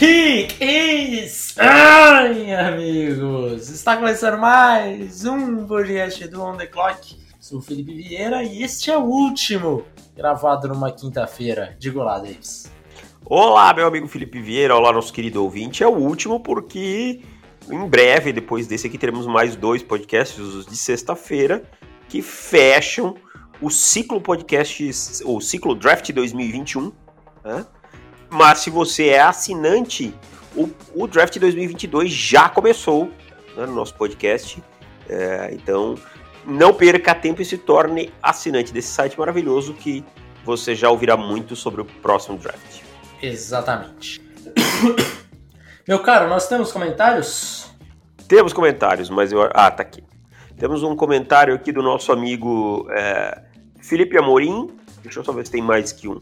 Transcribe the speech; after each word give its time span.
Peak 0.00 0.56
is 0.64 1.54
Ai, 1.58 2.54
amigos! 2.54 3.68
Está 3.68 3.98
começando 3.98 4.38
mais 4.38 5.26
um 5.26 5.66
podcast 5.66 6.26
do 6.26 6.42
On 6.42 6.56
The 6.56 6.68
Clock. 6.68 7.18
Sou 7.38 7.60
Felipe 7.60 7.94
Vieira 7.94 8.42
e 8.42 8.62
este 8.62 8.90
é 8.90 8.96
o 8.96 9.02
último 9.02 9.84
gravado 10.16 10.68
numa 10.68 10.90
quinta-feira. 10.90 11.76
Diga 11.78 12.02
lá, 12.02 12.18
Davis. 12.18 12.72
Olá, 13.26 13.74
meu 13.74 13.86
amigo 13.86 14.08
Felipe 14.08 14.40
Vieira, 14.40 14.74
olá, 14.74 14.90
nosso 14.90 15.12
querido 15.12 15.44
ouvinte. 15.44 15.84
É 15.84 15.86
o 15.86 15.96
último 15.96 16.40
porque 16.40 17.20
em 17.70 17.86
breve, 17.86 18.32
depois 18.32 18.66
desse 18.66 18.86
aqui, 18.86 18.96
teremos 18.96 19.26
mais 19.26 19.54
dois 19.54 19.82
podcasts, 19.82 20.38
os 20.38 20.64
de 20.64 20.78
sexta-feira, 20.78 21.62
que 22.08 22.22
fecham 22.22 23.16
o 23.60 23.68
ciclo 23.68 24.18
podcasts, 24.18 25.20
o 25.26 25.42
ciclo 25.42 25.74
Draft 25.74 26.10
2021, 26.10 26.90
né? 27.44 27.66
Mas 28.30 28.60
se 28.60 28.70
você 28.70 29.08
é 29.08 29.20
assinante, 29.20 30.14
o, 30.54 30.70
o 30.94 31.06
Draft 31.06 31.36
2022 31.38 32.10
já 32.10 32.48
começou 32.48 33.10
né, 33.56 33.66
no 33.66 33.74
nosso 33.74 33.94
podcast. 33.94 34.62
É, 35.08 35.50
então, 35.52 35.96
não 36.46 36.72
perca 36.72 37.14
tempo 37.14 37.42
e 37.42 37.44
se 37.44 37.58
torne 37.58 38.12
assinante 38.22 38.72
desse 38.72 38.88
site 38.88 39.18
maravilhoso 39.18 39.74
que 39.74 40.04
você 40.44 40.74
já 40.74 40.88
ouvirá 40.88 41.16
muito 41.16 41.54
sobre 41.54 41.80
o 41.80 41.84
próximo 41.84 42.38
draft. 42.38 42.82
Exatamente. 43.20 44.20
Meu 45.86 45.98
caro, 46.00 46.28
nós 46.28 46.48
temos 46.48 46.72
comentários? 46.72 47.68
Temos 48.28 48.52
comentários, 48.52 49.10
mas 49.10 49.32
eu. 49.32 49.42
Ah, 49.52 49.70
tá 49.70 49.82
aqui. 49.82 50.02
Temos 50.56 50.82
um 50.82 50.94
comentário 50.94 51.54
aqui 51.54 51.72
do 51.72 51.82
nosso 51.82 52.12
amigo 52.12 52.86
é, 52.90 53.42
Felipe 53.80 54.16
Amorim. 54.16 54.70
Deixa 55.02 55.20
eu 55.20 55.24
só 55.24 55.32
ver 55.32 55.44
se 55.46 55.52
tem 55.52 55.62
mais 55.62 55.90
que 55.90 56.06
um. 56.06 56.20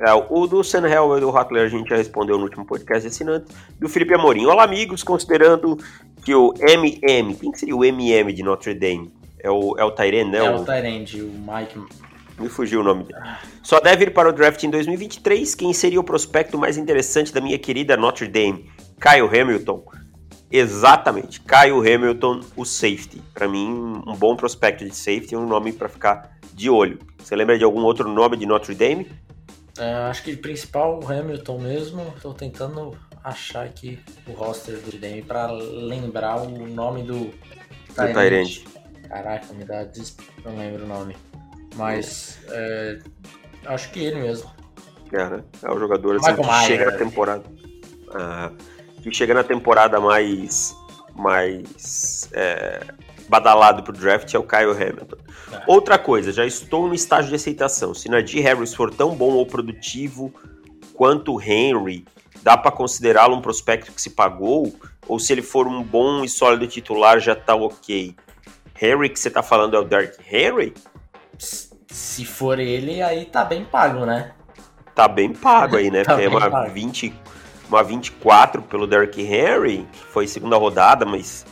É, 0.00 0.12
o 0.14 0.46
do 0.46 0.62
Sam 0.62 0.88
Hell 0.88 1.16
e 1.16 1.20
do 1.20 1.30
Hackler 1.30 1.64
a 1.64 1.68
gente 1.68 1.88
já 1.88 1.96
respondeu 1.96 2.38
no 2.38 2.44
último 2.44 2.64
podcast 2.64 3.08
assinante. 3.08 3.46
Do 3.80 3.88
Felipe 3.88 4.14
Amorim. 4.14 4.46
Olá, 4.46 4.62
amigos, 4.62 5.02
considerando 5.02 5.76
que 6.24 6.32
o 6.32 6.54
MM. 6.60 7.34
Quem 7.34 7.50
que 7.50 7.58
seria 7.58 7.74
o 7.74 7.84
MM 7.84 8.32
de 8.32 8.44
Notre 8.44 8.74
Dame? 8.74 9.10
É 9.40 9.50
o, 9.50 9.76
é 9.76 9.84
o 9.84 9.90
Tyrene, 9.90 10.30
né? 10.30 10.38
É 10.38 10.50
o, 10.50 10.64
Tyrene, 10.64 11.22
o 11.22 11.32
Mike. 11.32 11.80
Me 12.38 12.48
fugiu 12.48 12.80
o 12.80 12.84
nome 12.84 13.04
dele. 13.04 13.18
Só 13.60 13.80
deve 13.80 14.04
ir 14.04 14.10
para 14.14 14.28
o 14.28 14.32
draft 14.32 14.62
em 14.62 14.70
2023. 14.70 15.56
Quem 15.56 15.72
seria 15.72 15.98
o 15.98 16.04
prospecto 16.04 16.56
mais 16.56 16.76
interessante 16.76 17.32
da 17.32 17.40
minha 17.40 17.58
querida 17.58 17.96
Notre 17.96 18.28
Dame? 18.28 18.70
Kyle 19.00 19.40
Hamilton. 19.40 19.82
Exatamente. 20.48 21.40
Kyle 21.40 21.92
Hamilton, 21.92 22.40
o 22.56 22.64
safety. 22.64 23.20
Para 23.34 23.48
mim, 23.48 23.68
um 24.06 24.14
bom 24.14 24.36
prospecto 24.36 24.84
de 24.84 24.94
safety 24.94 25.34
é 25.34 25.38
um 25.38 25.46
nome 25.46 25.72
para 25.72 25.88
ficar 25.88 26.38
de 26.54 26.70
olho. 26.70 27.00
Você 27.18 27.34
lembra 27.34 27.58
de 27.58 27.64
algum 27.64 27.82
outro 27.82 28.08
nome 28.08 28.36
de 28.36 28.46
Notre 28.46 28.76
Dame? 28.76 29.08
É, 29.78 29.94
acho 30.10 30.22
que 30.22 30.36
principal 30.36 31.00
o 31.00 31.10
Hamilton 31.10 31.58
mesmo. 31.58 32.12
Estou 32.16 32.34
tentando 32.34 32.96
achar 33.22 33.64
aqui 33.64 33.98
o 34.26 34.32
roster 34.32 34.78
do 34.78 34.98
Dame 34.98 35.22
para 35.22 35.50
lembrar 35.50 36.42
o 36.42 36.66
nome 36.66 37.02
do 37.02 37.32
Tyrande. 37.94 38.64
Caraca, 39.08 39.52
me 39.54 39.64
dá 39.64 39.84
des... 39.84 40.16
não 40.44 40.56
lembro 40.56 40.84
o 40.84 40.88
nome. 40.88 41.16
Mas 41.74 42.38
é, 42.48 42.98
acho 43.66 43.90
que 43.90 44.00
ele 44.00 44.20
mesmo. 44.20 44.50
É, 45.12 45.28
né? 45.28 45.44
É 45.62 45.70
o 45.70 45.78
jogador 45.78 46.16
assim, 46.16 46.34
que 46.34 46.46
Maia, 46.46 46.66
chega 46.66 46.90
na 46.90 46.98
temporada. 46.98 47.44
Uh, 48.08 49.02
que 49.02 49.12
chega 49.12 49.34
na 49.34 49.44
temporada 49.44 50.00
mais. 50.00 50.74
mais. 51.14 52.28
É, 52.32 52.80
badalado 53.28 53.82
pro 53.82 53.92
draft 53.92 54.32
é 54.32 54.38
o 54.38 54.42
Kyle 54.42 54.70
Hamilton. 54.70 55.16
É. 55.52 55.62
Outra 55.66 55.98
coisa, 55.98 56.32
já 56.32 56.46
estou 56.46 56.88
no 56.88 56.94
estágio 56.94 57.28
de 57.28 57.36
aceitação. 57.36 57.94
Se 57.94 58.08
Najee 58.08 58.40
Harris 58.40 58.74
for 58.74 58.92
tão 58.92 59.14
bom 59.14 59.32
ou 59.32 59.46
produtivo 59.46 60.32
quanto 60.94 61.34
o 61.34 61.40
Henry, 61.40 62.04
dá 62.42 62.56
para 62.56 62.70
considerá-lo 62.70 63.36
um 63.36 63.40
prospecto 63.40 63.92
que 63.92 64.00
se 64.00 64.10
pagou? 64.10 64.74
Ou 65.06 65.18
se 65.18 65.32
ele 65.32 65.42
for 65.42 65.66
um 65.66 65.82
bom 65.82 66.24
e 66.24 66.28
sólido 66.28 66.66
titular, 66.66 67.20
já 67.20 67.34
tá 67.34 67.54
ok? 67.54 68.14
Henry 68.80 69.08
que 69.08 69.18
você 69.18 69.30
tá 69.30 69.42
falando 69.42 69.74
é 69.74 69.78
o 69.78 69.84
Derrick 69.84 70.18
Henry? 70.30 70.74
Se 71.88 72.24
for 72.24 72.58
ele, 72.58 73.02
aí 73.02 73.24
tá 73.24 73.44
bem 73.44 73.64
pago, 73.64 74.04
né? 74.04 74.32
Tá 74.94 75.08
bem 75.08 75.32
pago 75.32 75.76
aí, 75.76 75.90
né? 75.90 76.02
tá 76.04 76.20
é 76.20 76.28
uma, 76.28 76.50
pago. 76.50 76.70
20, 76.70 77.14
uma 77.68 77.82
24 77.82 78.62
pelo 78.62 78.86
Derrick 78.86 79.20
Henry, 79.20 79.86
que 79.92 79.98
foi 79.98 80.26
segunda 80.26 80.56
rodada, 80.56 81.04
mas 81.04 81.44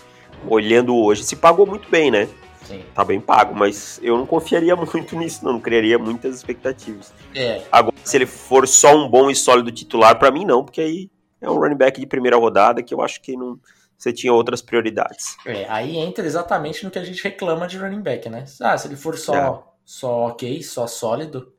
olhando 0.49 0.97
hoje, 0.97 1.25
se 1.25 1.37
pagou 1.37 1.67
muito 1.67 1.91
bem, 1.91 2.11
né? 2.11 2.29
Sim. 2.65 2.85
Tá 2.95 3.05
bem 3.05 3.21
pago, 3.21 3.55
mas 3.55 4.01
eu 4.03 4.17
não 4.17 4.27
confiaria 4.27 4.75
muito 4.77 5.17
nisso, 5.17 5.45
não, 5.45 5.55
não 5.55 5.61
criaria 5.61 5.99
muitas 5.99 6.35
expectativas. 6.35 7.13
É. 7.35 7.63
Agora, 7.71 7.95
se 8.05 8.17
ele 8.17 8.27
for 8.27 8.67
só 8.67 8.97
um 8.97 9.09
bom 9.09 9.31
e 9.31 9.37
sólido 9.37 9.71
titular, 9.71 10.19
para 10.19 10.31
mim 10.31 10.45
não, 10.45 10.65
porque 10.65 10.81
aí 10.81 11.11
é 11.41 11.49
um 11.49 11.59
running 11.59 11.77
back 11.77 12.01
de 12.01 12.07
primeira 12.07 12.37
rodada 12.37 12.83
que 12.83 12.93
eu 12.93 13.01
acho 13.01 13.21
que 13.21 13.37
não 13.37 13.59
você 13.97 14.13
tinha 14.13 14.33
outras 14.33 14.61
prioridades. 14.61 15.37
É, 15.47 15.67
aí 15.69 15.97
entra 15.97 16.27
exatamente 16.27 16.85
no 16.85 16.91
que 16.91 16.99
a 16.99 17.05
gente 17.05 17.23
reclama 17.23 17.67
de 17.67 17.79
running 17.79 18.03
back, 18.03 18.29
né? 18.29 18.45
Ah, 18.61 18.77
se 18.77 18.89
ele 18.89 18.97
for 18.97 19.17
só, 19.17 19.35
é. 19.35 19.59
só 19.85 20.27
ok, 20.27 20.63
só 20.63 20.87
sólido, 20.87 21.53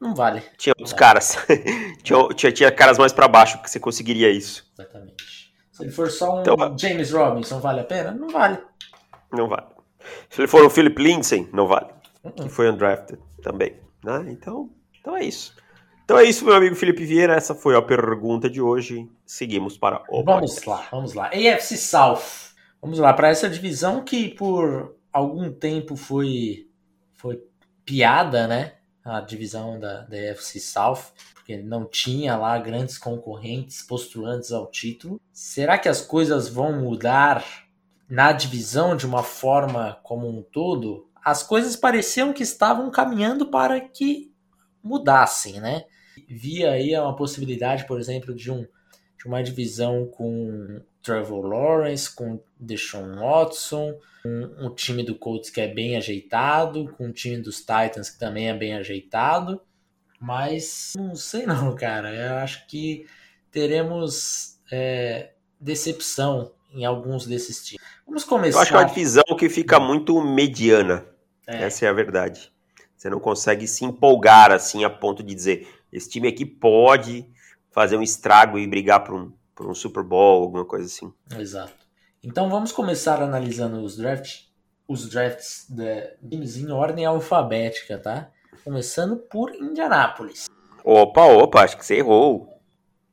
não 0.00 0.14
vale. 0.14 0.42
Tinha 0.56 0.72
outros 0.78 0.92
caras. 0.92 1.36
tinha, 2.02 2.28
tinha, 2.34 2.52
tinha, 2.52 2.72
caras 2.72 2.98
mais 2.98 3.12
para 3.12 3.28
baixo 3.28 3.60
que 3.62 3.70
você 3.70 3.78
conseguiria 3.78 4.30
isso. 4.30 4.66
Exatamente. 4.78 5.43
Se 5.74 5.82
ele 5.82 5.90
for 5.90 6.08
só 6.08 6.36
um 6.36 6.40
então, 6.40 6.78
James 6.78 7.10
Robinson, 7.10 7.58
vale 7.58 7.80
a 7.80 7.84
pena? 7.84 8.12
Não 8.12 8.28
vale. 8.28 8.58
Não 9.32 9.48
vale. 9.48 9.66
Se 10.30 10.40
ele 10.40 10.46
for 10.46 10.64
o 10.64 10.70
Philip 10.70 11.02
Lindsay, 11.02 11.48
não 11.52 11.66
vale. 11.66 11.88
Uh 12.22 12.28
-uh. 12.28 12.44
Que 12.44 12.48
foi 12.48 12.70
undrafted 12.70 13.20
também. 13.42 13.74
Né? 14.04 14.24
Então, 14.28 14.70
então 15.00 15.16
é 15.16 15.24
isso. 15.24 15.52
Então 16.04 16.16
é 16.16 16.22
isso, 16.22 16.44
meu 16.44 16.54
amigo 16.54 16.76
Felipe 16.76 17.04
Vieira. 17.04 17.34
Essa 17.34 17.56
foi 17.56 17.74
a 17.74 17.82
pergunta 17.82 18.48
de 18.48 18.62
hoje. 18.62 19.10
Seguimos 19.26 19.76
para 19.76 20.00
o. 20.08 20.22
Vamos 20.22 20.54
podcast. 20.54 20.68
lá, 20.68 20.88
vamos 20.92 21.12
lá. 21.12 21.26
AFC 21.26 21.76
South. 21.76 22.54
Vamos 22.80 23.00
lá, 23.00 23.12
para 23.12 23.30
essa 23.30 23.50
divisão 23.50 24.04
que 24.04 24.28
por 24.28 24.94
algum 25.12 25.50
tempo 25.50 25.96
foi, 25.96 26.68
foi 27.14 27.42
piada, 27.84 28.46
né? 28.46 28.74
A 29.04 29.20
divisão 29.20 29.80
da, 29.80 30.02
da 30.02 30.16
AFC 30.30 30.60
South 30.60 31.06
porque 31.44 31.58
não 31.58 31.84
tinha 31.84 32.38
lá 32.38 32.58
grandes 32.58 32.96
concorrentes 32.96 33.82
postulantes 33.82 34.50
ao 34.50 34.70
título. 34.70 35.20
Será 35.30 35.76
que 35.76 35.90
as 35.90 36.00
coisas 36.00 36.48
vão 36.48 36.80
mudar 36.80 37.44
na 38.08 38.32
divisão 38.32 38.96
de 38.96 39.04
uma 39.04 39.22
forma 39.22 40.00
como 40.02 40.26
um 40.26 40.42
todo? 40.42 41.06
As 41.22 41.42
coisas 41.42 41.76
pareciam 41.76 42.32
que 42.32 42.42
estavam 42.42 42.90
caminhando 42.90 43.50
para 43.50 43.78
que 43.78 44.32
mudassem, 44.82 45.60
né? 45.60 45.84
Via 46.26 46.70
aí 46.70 46.98
uma 46.98 47.14
possibilidade, 47.14 47.86
por 47.86 48.00
exemplo, 48.00 48.34
de, 48.34 48.50
um, 48.50 48.66
de 49.18 49.26
uma 49.26 49.42
divisão 49.42 50.06
com 50.06 50.80
Trevor 51.02 51.44
Lawrence, 51.44 52.14
com 52.14 52.42
Deshaun 52.58 53.16
Watson, 53.16 53.98
um, 54.24 54.66
um 54.66 54.74
time 54.74 55.02
do 55.02 55.14
Colts 55.14 55.50
que 55.50 55.60
é 55.60 55.68
bem 55.68 55.94
ajeitado, 55.94 56.90
com 56.96 57.08
o 57.08 57.12
time 57.12 57.36
dos 57.36 57.58
Titans 57.58 58.08
que 58.08 58.18
também 58.18 58.48
é 58.48 58.54
bem 58.54 58.74
ajeitado 58.74 59.60
mas 60.24 60.92
não 60.96 61.14
sei 61.14 61.44
não, 61.46 61.74
cara. 61.74 62.14
Eu 62.14 62.36
acho 62.36 62.66
que 62.66 63.06
teremos 63.50 64.58
é, 64.72 65.32
decepção 65.60 66.52
em 66.72 66.84
alguns 66.84 67.26
desses 67.26 67.64
times. 67.64 67.84
Vamos 68.06 68.24
começar. 68.24 68.58
Eu 68.58 68.62
acho 68.62 68.70
que 68.70 68.76
é 68.76 68.80
uma 68.80 68.88
divisão 68.88 69.24
que 69.38 69.48
fica 69.48 69.78
muito 69.78 70.20
mediana. 70.22 71.06
É. 71.46 71.64
Essa 71.64 71.86
é 71.86 71.88
a 71.88 71.92
verdade. 71.92 72.52
Você 72.96 73.10
não 73.10 73.20
consegue 73.20 73.66
se 73.66 73.84
empolgar 73.84 74.50
assim 74.50 74.82
a 74.82 74.90
ponto 74.90 75.22
de 75.22 75.34
dizer 75.34 75.68
esse 75.92 76.08
time 76.08 76.26
aqui 76.26 76.44
pode 76.44 77.24
fazer 77.70 77.96
um 77.96 78.02
estrago 78.02 78.58
e 78.58 78.66
brigar 78.66 79.04
por 79.04 79.14
um, 79.14 79.32
por 79.54 79.68
um 79.68 79.74
Super 79.74 80.02
Bowl, 80.02 80.42
alguma 80.42 80.64
coisa 80.64 80.86
assim. 80.86 81.12
Exato. 81.38 81.74
Então 82.22 82.48
vamos 82.48 82.72
começar 82.72 83.22
analisando 83.22 83.80
os 83.80 83.96
drafts, 83.96 84.50
os 84.88 85.08
drafts 85.08 85.66
de 85.68 86.16
times 86.28 86.56
em 86.56 86.72
ordem 86.72 87.04
alfabética, 87.04 87.98
tá? 87.98 88.30
Começando 88.62 89.16
por 89.16 89.54
Indianápolis. 89.54 90.46
Opa, 90.84 91.24
opa, 91.24 91.64
acho 91.64 91.76
que 91.76 91.84
você 91.84 91.96
errou. 91.96 92.60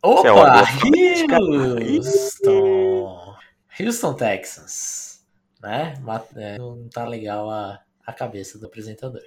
Opa, 0.04 0.28
é 0.28 0.32
Houston. 1.96 3.36
Houston, 3.80 4.14
Texans. 4.14 5.22
Né? 5.62 5.94
É, 6.36 6.58
não 6.58 6.90
tá 6.90 7.08
legal 7.08 7.50
a, 7.50 7.80
a 8.06 8.12
cabeça 8.12 8.58
do 8.60 8.66
apresentador. 8.66 9.22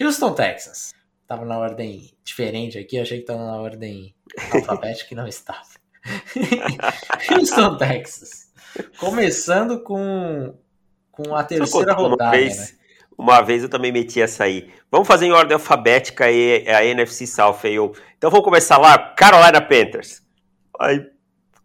Houston, 0.00 0.32
Texans. 0.34 0.92
Tava 1.26 1.44
na 1.44 1.58
ordem 1.58 2.12
diferente 2.24 2.78
aqui, 2.78 2.98
achei 2.98 3.20
que 3.20 3.26
tava 3.26 3.44
na 3.44 3.60
ordem 3.60 4.14
alfabética 4.52 5.12
e 5.12 5.16
não 5.16 5.26
estava. 5.26 5.68
Houston, 7.30 7.76
Texas. 7.76 8.52
Começando 8.98 9.82
com, 9.82 10.54
com 11.10 11.34
a 11.34 11.42
terceira 11.44 11.94
rodada. 11.94 12.36
Né? 12.36 12.68
Uma 13.18 13.40
vez 13.40 13.62
eu 13.62 13.68
também 13.68 13.90
meti 13.90 14.20
essa 14.20 14.44
aí. 14.44 14.70
Vamos 14.90 15.08
fazer 15.08 15.26
em 15.26 15.32
ordem 15.32 15.54
alfabética 15.54 16.26
aí, 16.26 16.68
a 16.68 16.84
NFC 16.84 17.26
South. 17.26 17.60
Aí 17.64 17.74
eu... 17.74 17.92
Então 18.18 18.30
vamos 18.30 18.44
começar 18.44 18.78
lá, 18.78 18.98
Carolina 18.98 19.60
Panthers. 19.60 20.22
Aí 20.78 21.16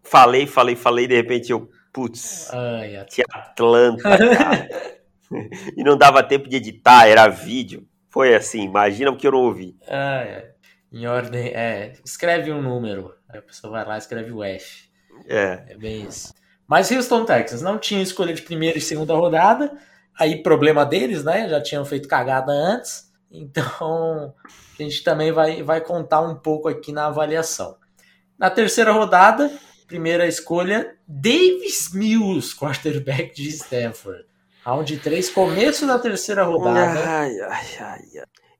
falei, 0.03 0.45
falei, 0.45 0.75
falei, 0.75 1.07
de 1.07 1.15
repente 1.15 1.51
eu, 1.51 1.69
putz, 1.93 2.49
tinha 3.09 3.25
Atlanta, 3.31 4.03
e 5.77 5.83
não 5.83 5.97
dava 5.97 6.23
tempo 6.23 6.49
de 6.49 6.57
editar, 6.57 7.07
era 7.07 7.27
vídeo. 7.27 7.87
Foi 8.09 8.35
assim, 8.35 8.63
imagina 8.63 9.09
o 9.09 9.15
que 9.15 9.25
eu 9.25 9.31
não 9.31 9.39
ouvi. 9.39 9.77
Ai, 9.87 10.43
Em 10.91 11.07
ordem, 11.07 11.47
é, 11.47 11.93
escreve 12.03 12.51
um 12.51 12.61
número, 12.61 13.13
aí 13.29 13.39
a 13.39 13.41
pessoa 13.41 13.71
vai 13.71 13.85
lá 13.85 13.95
e 13.95 13.99
escreve 13.99 14.31
o 14.31 14.43
F. 14.43 14.89
É. 15.27 15.63
É 15.69 15.77
bem 15.77 16.05
isso. 16.07 16.33
Mas 16.67 16.91
Houston 16.91 17.25
Texans 17.25 17.61
não 17.61 17.77
tinha 17.77 18.01
escolha 18.01 18.33
de 18.33 18.41
primeira 18.41 18.77
e 18.77 18.81
segunda 18.81 19.13
rodada, 19.13 19.71
aí 20.17 20.41
problema 20.41 20.85
deles, 20.85 21.23
né? 21.23 21.47
Já 21.49 21.61
tinham 21.61 21.85
feito 21.85 22.07
cagada 22.07 22.51
antes, 22.51 23.11
então 23.31 24.33
a 24.79 24.83
gente 24.83 25.03
também 25.03 25.31
vai, 25.31 25.63
vai 25.63 25.81
contar 25.81 26.21
um 26.21 26.35
pouco 26.35 26.67
aqui 26.67 26.91
na 26.91 27.07
avaliação. 27.07 27.75
Na 28.37 28.49
terceira 28.49 28.91
rodada, 28.91 29.51
primeira 29.87 30.27
escolha, 30.27 30.95
Davis 31.07 31.93
Mills, 31.93 32.55
quarterback 32.55 33.35
de 33.35 33.49
Stanford. 33.49 34.25
Round 34.63 34.97
3, 34.97 35.29
começo 35.31 35.87
da 35.87 35.97
terceira 35.97 36.43
rodada. 36.43 36.99
Ai, 36.99 37.39
ai, 37.39 37.65
ai. 37.79 38.01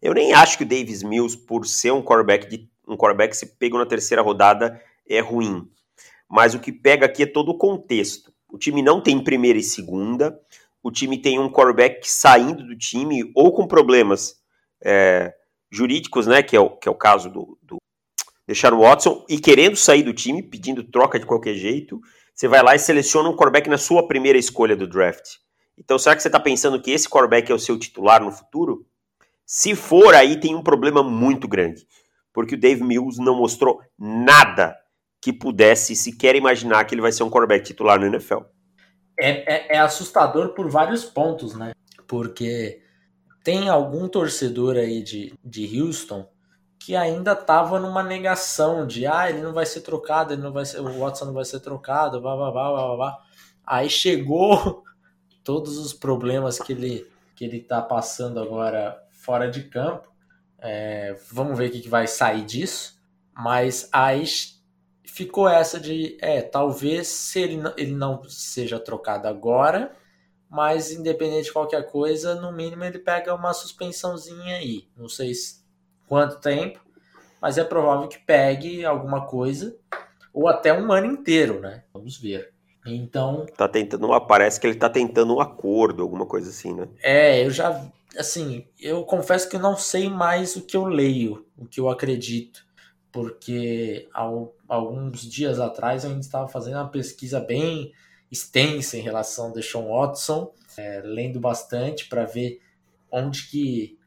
Eu 0.02 0.14
nem 0.14 0.34
acho 0.34 0.58
que 0.58 0.64
o 0.64 0.68
Davis 0.68 1.04
Mills, 1.04 1.38
por 1.38 1.66
ser 1.66 1.92
um 1.92 2.02
quarterback, 2.02 2.48
de, 2.48 2.68
um 2.88 2.98
quarterback 2.98 3.38
se 3.38 3.46
pegou 3.58 3.80
na 3.80 3.86
terceira 3.86 4.22
rodada, 4.22 4.82
é 5.08 5.20
ruim. 5.20 5.70
Mas 6.28 6.56
o 6.56 6.60
que 6.60 6.72
pega 6.72 7.06
aqui 7.06 7.24
é 7.24 7.28
todo 7.28 7.50
o 7.50 7.58
contexto. 7.58 8.34
O 8.52 8.58
time 8.58 8.82
não 8.82 9.00
tem 9.00 9.24
primeira 9.24 9.60
e 9.60 9.64
segunda. 9.64 10.40
O 10.84 10.92
time 10.92 11.18
tem 11.18 11.40
um 11.40 11.52
quarterback 11.52 12.10
saindo 12.10 12.66
do 12.66 12.78
time 12.78 13.32
ou 13.36 13.54
com 13.54 13.68
problemas 13.68 14.36
é, 14.84 15.34
jurídicos, 15.72 16.28
né? 16.28 16.42
Que 16.42 16.56
é 16.56 16.60
o, 16.60 16.70
que 16.70 16.88
é 16.88 16.92
o 16.92 16.96
caso 16.96 17.30
do, 17.30 17.58
do 17.62 17.78
Deshaun 18.48 18.80
Watson, 18.80 19.26
e 19.30 19.40
querendo 19.40 19.76
sair 19.76 20.04
do 20.04 20.14
time, 20.14 20.44
pedindo 20.44 20.84
troca 20.84 21.20
de 21.20 21.26
qualquer 21.26 21.54
jeito. 21.56 22.02
Você 22.34 22.48
vai 22.48 22.64
lá 22.64 22.76
e 22.76 22.80
seleciona 22.80 23.30
um 23.30 23.36
quarterback 23.36 23.70
na 23.70 23.78
sua 23.78 24.08
primeira 24.08 24.38
escolha 24.38 24.76
do 24.76 24.88
draft. 24.88 25.36
Então, 25.78 26.00
será 26.00 26.16
que 26.16 26.22
você 26.22 26.28
está 26.28 26.40
pensando 26.40 26.82
que 26.82 26.92
esse 26.92 27.08
quarterback 27.08 27.52
é 27.52 27.56
o 27.56 27.60
seu 27.60 27.78
titular 27.78 28.24
no 28.24 28.32
futuro? 28.32 28.86
Se 29.46 29.76
for, 29.76 30.16
aí 30.16 30.40
tem 30.40 30.56
um 30.56 30.64
problema 30.64 31.04
muito 31.04 31.48
grande. 31.48 31.86
Porque 32.34 32.56
o 32.56 32.60
Dave 32.60 32.84
Mills 32.84 33.22
não 33.22 33.36
mostrou 33.36 33.82
nada 33.98 34.76
que 35.22 35.32
pudesse 35.32 35.96
sequer 35.96 36.36
imaginar 36.36 36.84
que 36.86 36.96
ele 36.96 37.02
vai 37.02 37.12
ser 37.12 37.24
um 37.24 37.30
quarterback 37.30 37.66
titular 37.66 38.00
no 38.00 38.08
NFL. 38.08 38.40
É, 39.20 39.74
é, 39.74 39.76
é 39.76 39.80
assustador 39.80 40.50
por 40.50 40.70
vários 40.70 41.06
pontos, 41.06 41.56
né? 41.56 41.74
Porque 42.08 42.82
tem 43.44 43.70
algum 43.70 44.08
torcedor 44.08 44.76
aí 44.76 45.02
de, 45.04 45.34
de 45.44 45.82
Houston 45.82 46.28
que 46.80 46.96
ainda 46.96 47.34
estava 47.34 47.80
numa 47.80 48.02
negação 48.02 48.88
de 48.88 49.06
ah, 49.06 49.30
ele 49.30 49.42
não 49.42 49.54
vai 49.54 49.66
ser 49.66 49.82
trocado, 49.82 50.34
ele 50.34 50.42
não 50.42 50.52
vai 50.52 50.66
ser, 50.66 50.80
o 50.80 51.00
Watson 51.00 51.26
não 51.26 51.34
vai 51.34 51.46
ser 51.46 51.60
trocado, 51.60 52.20
blá 52.20 52.36
blá 52.36 52.52
blá 52.52 52.72
blá 52.72 52.96
blá. 52.96 53.20
Aí 53.66 53.90
chegou 53.90 54.84
todos 55.44 55.78
os 55.78 55.94
problemas 55.94 56.60
que 56.60 56.74
ele 56.74 57.08
que 57.36 57.46
ele 57.46 57.60
tá 57.60 57.82
passando 57.82 58.40
agora 58.40 59.02
fora 59.10 59.50
de 59.50 59.64
campo. 59.64 60.12
É, 60.60 61.16
vamos 61.32 61.58
ver 61.58 61.70
o 61.70 61.72
que, 61.72 61.82
que 61.82 61.90
vai 61.90 62.06
sair 62.06 62.44
disso. 62.46 63.00
Mas 63.34 63.90
aí 63.92 64.24
ficou 65.12 65.48
essa 65.48 65.80
de, 65.80 66.18
é, 66.22 66.42
talvez 66.42 67.08
se 67.08 67.40
ele, 67.42 67.62
ele 67.78 67.94
não 67.94 68.24
seja 68.24 68.80
trocado 68.80 69.28
agora, 69.28 69.92
mas 70.50 70.92
independente 70.92 71.46
de 71.46 71.54
qualquer 71.54 71.90
coisa, 71.90 72.36
no 72.36 72.52
mínimo 72.52 72.84
ele 72.84 73.00
pega 73.00 73.36
uma 73.36 73.54
suspensãozinha 73.54 74.56
aí. 74.56 74.88
Não 74.96 75.10
sei 75.10 75.34
quanto 76.08 76.40
tempo, 76.40 76.80
mas 77.42 77.58
é 77.58 77.64
provável 77.64 78.08
que 78.08 78.20
pegue 78.20 78.86
alguma 78.86 79.26
coisa, 79.26 79.78
ou 80.34 80.48
até 80.48 80.74
um 80.74 80.92
ano 80.92 81.08
inteiro, 81.08 81.60
né? 81.60 81.84
Vamos 81.94 82.18
ver. 82.18 82.54
Então. 82.86 83.46
Tá 83.58 83.68
tentando. 83.68 84.08
Parece 84.22 84.60
que 84.60 84.66
ele 84.66 84.76
tá 84.76 84.90
tentando 84.90 85.36
um 85.36 85.42
acordo, 85.42 86.02
alguma 86.02 86.26
coisa 86.26 86.50
assim, 86.50 86.74
né? 86.74 86.88
É, 87.02 87.46
eu 87.46 87.52
já 87.52 87.86
assim, 88.18 88.66
eu 88.80 89.04
confesso 89.04 89.50
que 89.50 89.56
eu 89.56 89.60
não 89.60 89.78
sei 89.78 90.10
mais 90.10 90.56
o 90.56 90.62
que 90.62 90.76
eu 90.76 90.86
leio, 90.86 91.46
o 91.58 91.66
que 91.66 91.80
eu 91.80 91.90
acredito, 91.90 92.66
porque 93.12 94.08
há 94.14 94.28
alguns 94.68 95.22
dias 95.22 95.60
atrás 95.60 96.04
eu 96.04 96.10
ainda 96.10 96.22
estava 96.22 96.48
fazendo 96.48 96.76
uma 96.76 96.90
pesquisa 96.90 97.40
bem 97.40 97.92
extensa 98.32 98.98
em 98.98 99.02
relação 99.02 99.48
ao 99.48 99.54
Deshaun 99.54 99.90
Watson, 99.90 100.54
é, 100.78 101.02
lendo 101.04 101.40
bastante 101.40 102.08
para 102.08 102.26
ver 102.26 102.62
onde 103.12 103.48
que 103.50 104.00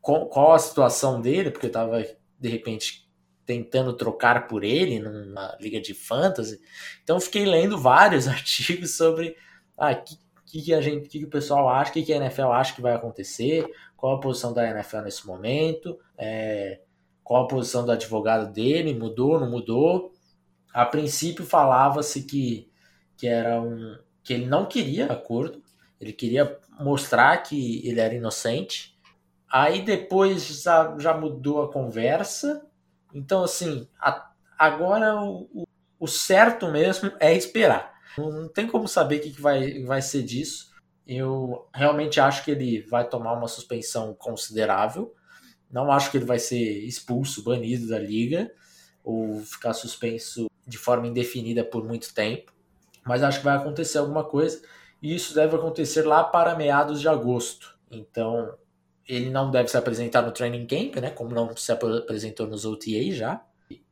qual, 0.00 0.26
qual, 0.26 0.52
a 0.52 0.58
situação 0.58 1.20
dele, 1.20 1.50
porque 1.50 1.66
eu 1.66 1.70
estava 1.70 2.04
de 2.38 2.48
repente 2.48 3.08
tentando 3.46 3.94
trocar 3.94 4.46
por 4.46 4.62
ele 4.62 4.98
numa 4.98 5.56
liga 5.60 5.80
de 5.80 5.94
fantasy. 5.94 6.60
Então 7.02 7.18
fiquei 7.18 7.44
lendo 7.44 7.78
vários 7.78 8.28
artigos 8.28 8.96
sobre 8.96 9.36
ah, 9.76 9.94
que 9.94 10.18
que, 10.50 10.74
a 10.74 10.80
gente, 10.80 11.08
que, 11.08 11.24
o 11.24 11.28
pessoal 11.28 11.68
acha, 11.68 11.90
o 11.90 11.94
que, 11.94 12.02
que 12.02 12.12
a 12.12 12.16
NFL 12.16 12.50
acha 12.50 12.74
que 12.74 12.82
vai 12.82 12.92
acontecer, 12.92 13.64
qual 13.96 14.16
a 14.16 14.20
posição 14.20 14.52
da 14.52 14.68
NFL 14.68 15.02
nesse 15.02 15.24
momento, 15.24 15.96
é, 16.18 16.80
qual 17.30 17.44
a 17.44 17.46
posição 17.46 17.86
do 17.86 17.92
advogado 17.92 18.52
dele, 18.52 18.92
mudou, 18.92 19.38
não 19.38 19.48
mudou. 19.48 20.12
A 20.74 20.84
princípio 20.84 21.44
falava-se 21.46 22.24
que, 22.24 22.68
que 23.16 23.28
era 23.28 23.62
um 23.62 23.96
que 24.24 24.32
ele 24.32 24.46
não 24.46 24.66
queria 24.66 25.06
acordo, 25.06 25.62
ele 26.00 26.12
queria 26.12 26.58
mostrar 26.80 27.36
que 27.36 27.86
ele 27.86 28.00
era 28.00 28.12
inocente. 28.12 28.98
Aí 29.48 29.80
depois 29.80 30.44
já, 30.60 30.96
já 30.98 31.16
mudou 31.16 31.62
a 31.62 31.72
conversa. 31.72 32.66
Então, 33.14 33.44
assim, 33.44 33.86
a, 34.00 34.32
agora 34.58 35.22
o, 35.22 35.68
o, 36.00 36.08
certo 36.08 36.66
mesmo 36.66 37.12
é 37.20 37.32
esperar. 37.32 37.94
Não 38.18 38.48
tem 38.48 38.66
como 38.66 38.88
saber 38.88 39.18
o 39.18 39.22
que 39.22 39.40
vai, 39.40 39.84
vai 39.84 40.02
ser 40.02 40.24
disso. 40.24 40.72
Eu 41.06 41.68
realmente 41.72 42.20
acho 42.20 42.44
que 42.44 42.50
ele 42.50 42.82
vai 42.82 43.08
tomar 43.08 43.34
uma 43.34 43.46
suspensão 43.46 44.12
considerável. 44.14 45.14
Não 45.70 45.90
acho 45.90 46.10
que 46.10 46.16
ele 46.16 46.24
vai 46.24 46.38
ser 46.38 46.84
expulso, 46.84 47.42
banido 47.42 47.88
da 47.88 47.98
liga 47.98 48.50
ou 49.04 49.40
ficar 49.40 49.72
suspenso 49.72 50.50
de 50.66 50.78
forma 50.78 51.06
indefinida 51.06 51.64
por 51.64 51.84
muito 51.84 52.12
tempo. 52.14 52.52
Mas 53.04 53.22
acho 53.22 53.38
que 53.38 53.44
vai 53.44 53.56
acontecer 53.56 53.98
alguma 53.98 54.24
coisa 54.24 54.60
e 55.02 55.14
isso 55.14 55.34
deve 55.34 55.56
acontecer 55.56 56.02
lá 56.02 56.22
para 56.22 56.54
meados 56.54 57.00
de 57.00 57.08
agosto. 57.08 57.78
Então, 57.90 58.54
ele 59.08 59.30
não 59.30 59.50
deve 59.50 59.68
se 59.68 59.76
apresentar 59.76 60.22
no 60.22 60.32
training 60.32 60.66
camp, 60.66 60.96
né? 60.96 61.10
Como 61.10 61.34
não 61.34 61.56
se 61.56 61.72
apresentou 61.72 62.46
nos 62.46 62.64
OTA 62.64 63.10
já. 63.10 63.44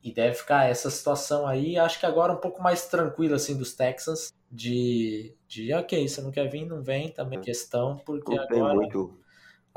E 0.03 0.13
deve 0.13 0.35
ficar 0.35 0.69
essa 0.69 0.91
situação 0.91 1.47
aí, 1.47 1.79
acho 1.79 2.01
que 2.01 2.07
agora 2.07 2.33
um 2.33 2.39
pouco 2.39 2.61
mais 2.61 2.87
tranquila 2.87 3.37
assim 3.37 3.57
dos 3.57 3.75
Texans 3.75 4.33
de, 4.51 5.35
de 5.47 5.73
ok, 5.73 6.09
você 6.09 6.21
não 6.21 6.33
quer 6.33 6.49
vir, 6.49 6.67
não 6.67 6.83
vem 6.83 7.11
também 7.11 7.41
questão, 7.41 7.97
porque 8.05 8.35
não 8.35 8.43
agora 8.43 8.75
muito... 8.75 9.21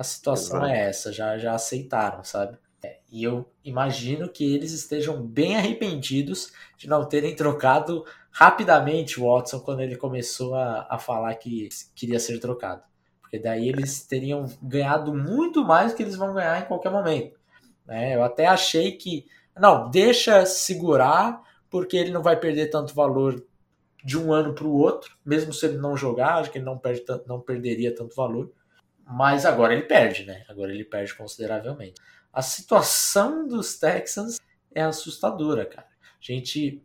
a 0.01 0.03
situação 0.03 0.57
Exato. 0.57 0.71
é 0.71 0.89
essa, 0.89 1.13
já, 1.13 1.37
já 1.37 1.53
aceitaram, 1.53 2.23
sabe? 2.23 2.57
É, 2.83 2.99
e 3.11 3.23
eu 3.23 3.49
imagino 3.63 4.27
que 4.27 4.55
eles 4.55 4.71
estejam 4.73 5.21
bem 5.21 5.55
arrependidos 5.55 6.51
de 6.77 6.89
não 6.89 7.07
terem 7.07 7.35
trocado 7.35 8.03
rapidamente 8.31 9.19
o 9.19 9.25
Watson 9.25 9.59
quando 9.59 9.81
ele 9.81 9.95
começou 9.95 10.55
a, 10.55 10.87
a 10.89 10.97
falar 10.97 11.33
que 11.35 11.69
queria 11.95 12.19
ser 12.19 12.39
trocado. 12.39 12.83
Porque 13.21 13.39
daí 13.39 13.69
eles 13.69 14.03
teriam 14.05 14.45
ganhado 14.61 15.13
muito 15.13 15.63
mais 15.63 15.91
do 15.91 15.97
que 15.97 16.03
eles 16.03 16.15
vão 16.15 16.33
ganhar 16.33 16.61
em 16.61 16.65
qualquer 16.65 16.91
momento. 16.91 17.39
É, 17.87 18.15
eu 18.15 18.23
até 18.23 18.45
achei 18.47 18.93
que 18.93 19.25
não, 19.57 19.89
deixa 19.89 20.45
segurar, 20.45 21.41
porque 21.69 21.97
ele 21.97 22.11
não 22.11 22.23
vai 22.23 22.39
perder 22.39 22.69
tanto 22.69 22.95
valor 22.95 23.43
de 24.03 24.17
um 24.17 24.33
ano 24.33 24.53
para 24.53 24.65
o 24.65 24.73
outro, 24.73 25.15
mesmo 25.23 25.53
se 25.53 25.65
ele 25.65 25.77
não 25.77 25.95
jogar, 25.95 26.35
acho 26.35 26.51
que 26.51 26.57
ele 26.57 26.65
não, 26.65 26.77
perde, 26.77 27.03
não 27.27 27.39
perderia 27.39 27.93
tanto 27.93 28.15
valor. 28.15 28.51
Mas 29.05 29.45
agora 29.45 29.73
ele 29.73 29.83
perde, 29.83 30.25
né? 30.25 30.43
Agora 30.47 30.73
ele 30.73 30.83
perde 30.83 31.13
consideravelmente. 31.15 31.95
A 32.31 32.41
situação 32.41 33.47
dos 33.47 33.77
Texans 33.77 34.39
é 34.73 34.81
assustadora, 34.81 35.65
cara. 35.65 35.87
A 35.87 36.23
gente 36.23 36.81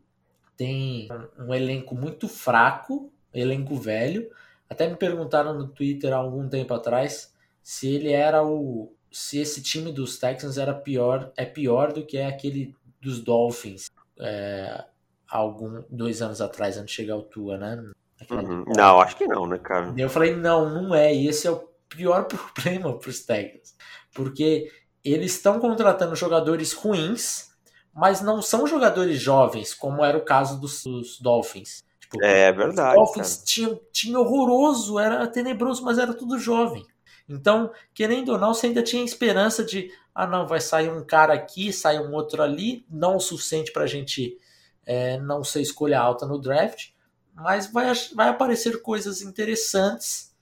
tem 0.56 1.08
um 1.38 1.54
elenco 1.54 1.94
muito 1.94 2.28
fraco, 2.28 3.12
elenco 3.32 3.76
velho. 3.76 4.30
Até 4.68 4.88
me 4.88 4.96
perguntaram 4.96 5.54
no 5.54 5.68
Twitter 5.68 6.12
há 6.12 6.16
algum 6.16 6.48
tempo 6.48 6.74
atrás 6.74 7.34
se 7.62 7.88
ele 7.94 8.12
era 8.12 8.44
o, 8.44 8.92
se 9.10 9.38
esse 9.38 9.62
time 9.62 9.92
dos 9.92 10.18
Texans 10.18 10.58
era 10.58 10.74
pior, 10.74 11.32
é 11.36 11.44
pior 11.44 11.92
do 11.92 12.04
que 12.04 12.18
aquele 12.18 12.74
dos 13.00 13.20
Dolphins 13.20 13.90
é, 14.18 14.84
algum 15.28 15.82
dois 15.90 16.22
anos 16.22 16.40
atrás, 16.40 16.76
antes 16.76 16.90
de 16.94 16.96
chegar 16.96 17.16
o 17.16 17.22
Tua, 17.22 17.58
né? 17.58 17.90
Uhum. 18.30 18.64
Não, 18.74 19.00
acho 19.00 19.16
que 19.16 19.26
não, 19.26 19.46
né, 19.46 19.58
cara? 19.58 19.92
Eu 19.96 20.08
falei, 20.08 20.34
não, 20.34 20.70
não 20.70 20.94
é. 20.94 21.14
E 21.14 21.28
esse 21.28 21.46
é 21.46 21.50
o 21.50 21.68
pior 21.88 22.24
problema 22.28 22.98
para 22.98 23.10
os 23.10 23.20
Texans. 23.20 23.74
Porque 24.14 24.70
eles 25.04 25.32
estão 25.32 25.60
contratando 25.60 26.16
jogadores 26.16 26.72
ruins, 26.72 27.48
mas 27.94 28.20
não 28.20 28.42
são 28.42 28.66
jogadores 28.66 29.20
jovens, 29.20 29.72
como 29.72 30.04
era 30.04 30.18
o 30.18 30.24
caso 30.24 30.60
dos, 30.60 30.82
dos 30.82 31.20
Dolphins. 31.20 31.84
Tipo, 32.00 32.22
é 32.24 32.52
verdade. 32.52 32.98
Os 32.98 33.06
Dolphins 33.06 33.42
tinham 33.44 33.80
tinha 33.92 34.18
horroroso, 34.18 34.98
era 34.98 35.26
tenebroso, 35.26 35.84
mas 35.84 35.98
era 35.98 36.12
tudo 36.14 36.38
jovem. 36.38 36.84
Então, 37.28 37.72
querendo 37.92 38.30
ou 38.30 38.38
não, 38.38 38.54
você 38.54 38.68
ainda 38.68 38.82
tinha 38.82 39.04
esperança 39.04 39.64
de, 39.64 39.90
ah, 40.14 40.26
não, 40.26 40.46
vai 40.46 40.60
sair 40.60 40.90
um 40.90 41.04
cara 41.04 41.34
aqui, 41.34 41.72
sai 41.72 41.98
um 41.98 42.12
outro 42.12 42.42
ali, 42.42 42.86
não 42.88 43.16
o 43.16 43.20
suficiente 43.20 43.72
para 43.72 43.84
a 43.84 43.88
gente 43.88 44.38
é, 44.84 45.18
não 45.18 45.42
ser 45.42 45.60
escolha 45.60 45.98
alta 45.98 46.24
no 46.24 46.40
draft, 46.40 46.90
mas 47.34 47.66
vai, 47.66 47.92
vai 48.14 48.28
aparecer 48.28 48.80
coisas 48.80 49.20
interessantes 49.22 50.35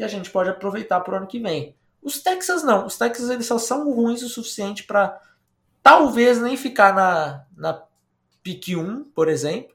que 0.00 0.04
a 0.04 0.08
gente 0.08 0.30
pode 0.30 0.48
aproveitar 0.48 1.00
para 1.00 1.12
o 1.12 1.16
ano 1.18 1.26
que 1.26 1.38
vem. 1.38 1.76
Os 2.02 2.22
Texas 2.22 2.62
não, 2.62 2.86
os 2.86 2.96
Texas 2.96 3.28
eles 3.28 3.44
só 3.44 3.58
são 3.58 3.92
ruins 3.92 4.22
o 4.22 4.28
suficiente 4.30 4.84
para 4.84 5.20
talvez 5.82 6.40
nem 6.40 6.56
ficar 6.56 6.94
na, 6.94 7.44
na 7.56 7.82
pick 8.42 8.68
1, 8.76 9.04
por 9.14 9.28
exemplo. 9.28 9.74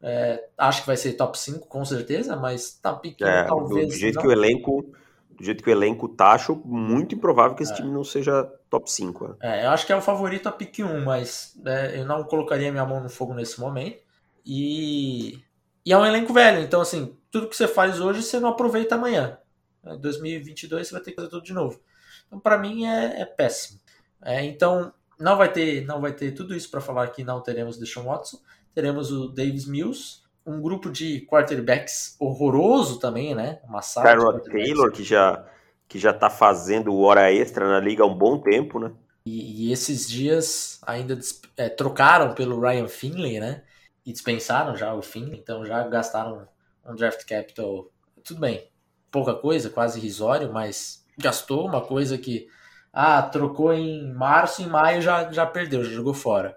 É, 0.00 0.46
acho 0.56 0.82
que 0.82 0.86
vai 0.86 0.96
ser 0.96 1.14
top 1.14 1.36
5, 1.38 1.66
com 1.66 1.84
certeza, 1.84 2.36
mas 2.36 2.78
tá 2.80 2.92
1 2.92 3.26
É, 3.26 3.44
talvez. 3.44 3.88
do 3.88 3.94
jeito 3.94 4.14
não. 4.16 4.22
que 4.22 4.28
o 4.28 4.32
elenco. 4.32 4.92
Do 5.30 5.42
jeito 5.44 5.64
que 5.64 5.70
o 5.70 5.72
elenco 5.72 6.08
tá, 6.08 6.30
acho 6.32 6.54
muito 6.64 7.16
improvável 7.16 7.56
que 7.56 7.64
esse 7.64 7.72
É. 7.72 7.76
time 7.76 7.90
não 7.90 8.04
seja 8.04 8.44
top 8.70 8.88
5. 8.88 9.26
né? 9.28 9.34
É, 9.42 9.66
eu 9.66 9.70
acho 9.70 9.84
que 9.84 9.92
é 9.92 9.96
o 9.96 10.00
favorito 10.00 10.48
a 10.48 10.52
pick 10.52 10.78
1, 10.80 11.04
mas 11.04 11.58
é, 11.66 11.98
eu 12.00 12.06
não 12.06 12.22
colocaria 12.22 12.70
minha 12.70 12.86
mão 12.86 13.02
no 13.02 13.08
fogo 13.08 13.34
nesse 13.34 13.58
momento. 13.60 14.00
E, 14.46 15.42
e 15.84 15.92
é 15.92 15.98
um 15.98 16.06
elenco 16.06 16.32
velho, 16.32 16.60
então 16.62 16.80
assim, 16.80 17.16
tudo 17.32 17.48
que 17.48 17.56
você 17.56 17.66
faz 17.66 17.98
hoje 18.00 18.22
você 18.22 18.38
não 18.38 18.50
aproveita 18.50 18.94
amanhã. 18.94 19.38
Em 19.86 19.98
2022 19.98 20.88
você 20.88 20.92
vai 20.94 21.02
ter 21.02 21.10
que 21.10 21.16
fazer 21.16 21.28
tudo 21.28 21.44
de 21.44 21.52
novo. 21.52 21.80
Então 22.26 22.38
para 22.38 22.58
mim 22.58 22.86
é, 22.86 23.20
é 23.20 23.24
péssimo. 23.24 23.80
É, 24.22 24.44
então 24.44 24.92
não 25.18 25.36
vai 25.36 25.52
ter 25.52 25.84
não 25.86 26.00
vai 26.00 26.12
ter 26.12 26.32
tudo 26.32 26.54
isso 26.54 26.70
para 26.70 26.80
falar 26.80 27.08
que 27.08 27.22
não 27.22 27.40
teremos 27.40 27.78
Deshaun 27.78 28.04
Watson. 28.04 28.38
Teremos 28.74 29.12
o 29.12 29.28
Davis 29.28 29.66
Mills, 29.66 30.24
um 30.44 30.60
grupo 30.60 30.90
de 30.90 31.24
quarterbacks 31.26 32.16
horroroso 32.18 32.98
também, 32.98 33.34
né? 33.34 33.60
Uma 33.64 33.82
sala 33.82 34.10
de 34.10 34.42
Tyrod. 34.42 34.50
Taylor, 34.50 34.92
que 34.92 35.04
já, 35.04 35.46
que 35.88 35.98
já 35.98 36.12
tá 36.12 36.28
fazendo 36.28 36.96
hora 36.98 37.32
extra 37.32 37.68
na 37.68 37.80
liga 37.80 38.02
há 38.02 38.06
um 38.06 38.14
bom 38.14 38.40
tempo, 38.40 38.78
né? 38.78 38.92
E, 39.26 39.68
e 39.68 39.72
esses 39.72 40.08
dias 40.08 40.80
ainda 40.86 41.18
é, 41.56 41.68
trocaram 41.68 42.34
pelo 42.34 42.60
Ryan 42.60 42.88
Finley, 42.88 43.40
né? 43.40 43.62
E 44.04 44.12
dispensaram 44.12 44.76
já 44.76 44.92
o 44.92 45.00
Finley, 45.00 45.38
então 45.38 45.64
já 45.64 45.86
gastaram 45.88 46.46
um 46.84 46.94
draft 46.94 47.24
capital. 47.24 47.90
Tudo 48.22 48.40
bem, 48.40 48.68
pouca 49.14 49.32
coisa, 49.32 49.70
quase 49.70 50.00
irrisório, 50.00 50.52
mas 50.52 51.04
gastou 51.16 51.64
uma 51.64 51.80
coisa 51.80 52.18
que. 52.18 52.48
Ah, 52.92 53.22
trocou 53.22 53.72
em 53.72 54.12
março, 54.12 54.60
em 54.62 54.66
maio 54.66 55.00
já, 55.00 55.30
já 55.32 55.46
perdeu, 55.46 55.84
já 55.84 55.90
jogou 55.90 56.12
fora. 56.14 56.56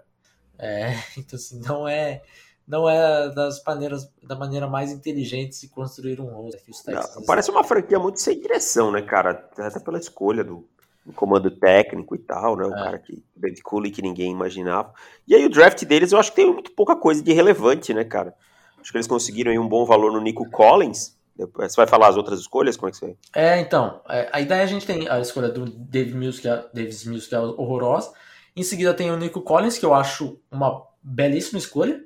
É, 0.58 0.94
então, 1.16 1.36
assim, 1.36 1.60
não 1.60 1.86
é. 1.86 2.20
Não 2.66 2.86
é 2.86 3.30
das 3.30 3.62
maneiras, 3.64 4.12
da 4.22 4.36
maneira 4.36 4.66
mais 4.66 4.92
inteligente 4.92 5.50
de 5.50 5.54
se 5.54 5.68
construir 5.70 6.20
um 6.20 6.26
roster 6.26 6.62
que 6.62 6.70
os 6.70 6.82
Texans. 6.82 7.14
Não, 7.16 7.22
parece 7.22 7.50
uma 7.50 7.64
franquia 7.64 7.98
muito 7.98 8.20
sem 8.20 8.38
direção, 8.38 8.90
né, 8.92 9.00
cara? 9.00 9.48
Até 9.56 9.80
pela 9.80 9.98
escolha 9.98 10.44
do, 10.44 10.68
do 11.06 11.12
comando 11.14 11.50
técnico 11.50 12.14
e 12.14 12.18
tal, 12.18 12.56
né? 12.56 12.66
O 12.66 12.74
É. 12.74 12.76
cara 12.76 12.98
que. 12.98 13.24
David 13.34 13.62
Cooley 13.62 13.90
que 13.90 14.02
ninguém 14.02 14.30
imaginava. 14.32 14.92
E 15.26 15.34
aí 15.34 15.46
o 15.46 15.48
draft 15.48 15.82
deles 15.86 16.12
eu 16.12 16.18
acho 16.18 16.30
que 16.30 16.36
tem 16.36 16.52
muito 16.52 16.72
pouca 16.72 16.94
coisa 16.94 17.22
de 17.22 17.32
relevante, 17.32 17.94
né, 17.94 18.04
cara? 18.04 18.34
Acho 18.78 18.90
que 18.92 18.98
eles 18.98 19.06
conseguiram 19.06 19.50
aí 19.50 19.58
um 19.58 19.66
bom 19.68 19.86
valor 19.86 20.12
no 20.12 20.20
Nico 20.20 20.48
Collins. 20.50 21.17
Depois- 21.38 21.72
Você 21.72 21.76
vai 21.76 21.86
falar 21.86 22.08
as 22.08 22.16
outras 22.16 22.40
escolhas? 22.40 22.76
Como 22.76 22.88
é 22.88 22.90
que 22.90 22.96
você. 22.98 23.16
É, 23.34 23.58
então, 23.60 24.00
é, 24.08 24.28
a 24.32 24.40
ideia 24.40 24.62
a 24.62 24.66
gente 24.66 24.86
tem 24.86 25.08
a 25.08 25.20
escolha 25.20 25.48
do 25.48 25.64
Dave 25.66 26.12
Mills, 26.14 26.40
que 26.40 26.48
é, 26.48 26.56
Davis 26.74 27.04
Mills, 27.04 27.28
que 27.28 27.34
é 27.34 27.38
horrorosa. 27.40 28.12
Em 28.56 28.62
seguida 28.64 28.92
tem 28.92 29.10
o 29.10 29.16
Nico 29.16 29.40
Collins, 29.42 29.78
que 29.78 29.86
eu 29.86 29.94
acho 29.94 30.40
uma 30.50 30.84
belíssima 31.02 31.58
escolha, 31.58 32.04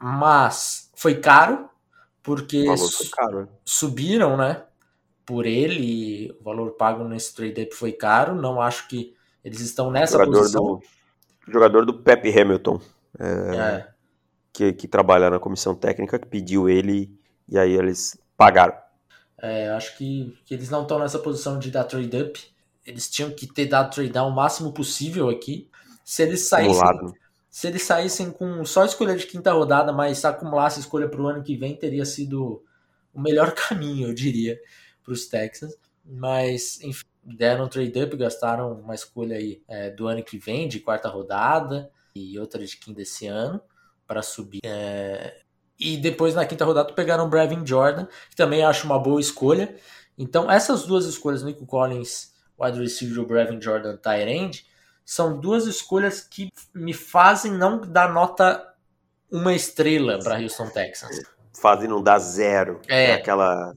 mas 0.00 0.90
foi 0.96 1.16
caro, 1.16 1.68
porque 2.22 2.74
su- 2.76 3.10
caro, 3.10 3.42
né? 3.42 3.48
subiram, 3.64 4.36
né? 4.36 4.64
Por 5.26 5.46
ele, 5.46 6.26
e 6.26 6.32
o 6.40 6.42
valor 6.42 6.72
pago 6.72 7.04
nesse 7.04 7.34
trade-up 7.34 7.74
foi 7.74 7.92
caro. 7.92 8.34
Não 8.34 8.60
acho 8.60 8.88
que 8.88 9.14
eles 9.44 9.60
estão 9.60 9.90
nessa 9.90 10.18
Jogador 10.18 10.38
posição. 10.38 10.62
do, 10.64 10.82
jogador 11.52 11.86
do 11.86 11.94
Pep 11.94 12.40
Hamilton, 12.40 12.80
É, 13.18 13.86
que, 14.52 14.72
que 14.72 14.88
trabalha 14.88 15.30
na 15.30 15.38
comissão 15.38 15.74
técnica, 15.74 16.18
que 16.18 16.26
pediu 16.26 16.68
ele 16.68 17.14
e 17.48 17.58
aí 17.58 17.72
eles 17.72 18.18
pagaram. 18.44 18.74
É, 19.38 19.70
acho 19.70 19.96
que, 19.96 20.38
que 20.44 20.54
eles 20.54 20.70
não 20.70 20.82
estão 20.82 20.98
nessa 20.98 21.18
posição 21.18 21.58
de 21.58 21.70
dar 21.70 21.84
trade 21.84 22.16
up. 22.16 22.40
Eles 22.86 23.10
tinham 23.10 23.30
que 23.30 23.46
ter 23.46 23.66
dado 23.66 23.92
trade 23.92 24.10
down 24.10 24.30
o 24.30 24.34
máximo 24.34 24.72
possível 24.72 25.28
aqui. 25.28 25.68
Se 26.04 26.22
eles 26.22 26.42
saíssem, 26.42 27.14
se 27.50 27.66
eles 27.66 27.82
saíssem 27.82 28.30
com 28.30 28.64
só 28.64 28.84
escolha 28.84 29.16
de 29.16 29.26
quinta 29.26 29.52
rodada, 29.52 29.92
mas 29.92 30.24
acumulasse 30.24 30.80
escolha 30.80 31.08
para 31.08 31.20
o 31.20 31.26
ano 31.26 31.42
que 31.42 31.56
vem, 31.56 31.76
teria 31.76 32.04
sido 32.04 32.64
o 33.12 33.20
melhor 33.20 33.52
caminho, 33.54 34.08
eu 34.08 34.14
diria, 34.14 34.60
para 35.02 35.12
os 35.12 35.26
Texans. 35.26 35.74
Mas, 36.04 36.80
enfim, 36.82 37.04
deram 37.22 37.68
trade 37.68 38.02
up, 38.02 38.16
gastaram 38.16 38.72
uma 38.72 38.94
escolha 38.94 39.36
aí 39.36 39.62
é, 39.68 39.90
do 39.90 40.08
ano 40.08 40.22
que 40.22 40.38
vem, 40.38 40.68
de 40.68 40.80
quarta 40.80 41.08
rodada, 41.08 41.90
e 42.14 42.38
outra 42.38 42.64
de 42.64 42.76
quinta 42.76 43.02
esse 43.02 43.26
ano, 43.26 43.60
para 44.06 44.22
subir. 44.22 44.60
É, 44.64 45.42
e 45.78 45.96
depois 45.96 46.34
na 46.34 46.46
quinta 46.46 46.64
rodada 46.64 46.92
pegaram 46.92 47.24
o 47.24 47.28
Brevin 47.28 47.66
Jordan, 47.66 48.06
que 48.30 48.36
também 48.36 48.64
acho 48.64 48.86
uma 48.86 48.98
boa 48.98 49.20
escolha. 49.20 49.74
Então, 50.16 50.50
essas 50.50 50.84
duas 50.84 51.06
escolhas, 51.06 51.42
Nico 51.42 51.66
Collins, 51.66 52.32
wide 52.58 52.78
receiver, 52.78 53.22
o 53.22 53.26
Brevin 53.26 53.60
Jordan, 53.60 53.96
tight 53.96 54.28
end, 54.28 54.66
são 55.04 55.40
duas 55.40 55.66
escolhas 55.66 56.20
que 56.20 56.50
me 56.74 56.92
fazem 56.92 57.52
não 57.52 57.80
dar 57.80 58.12
nota 58.12 58.72
uma 59.30 59.54
estrela 59.54 60.18
para 60.18 60.38
Houston 60.38 60.68
Texans. 60.68 61.20
Fazem 61.60 61.88
não 61.88 62.02
dá 62.02 62.18
zero. 62.18 62.80
É. 62.88 63.14
aquela. 63.14 63.74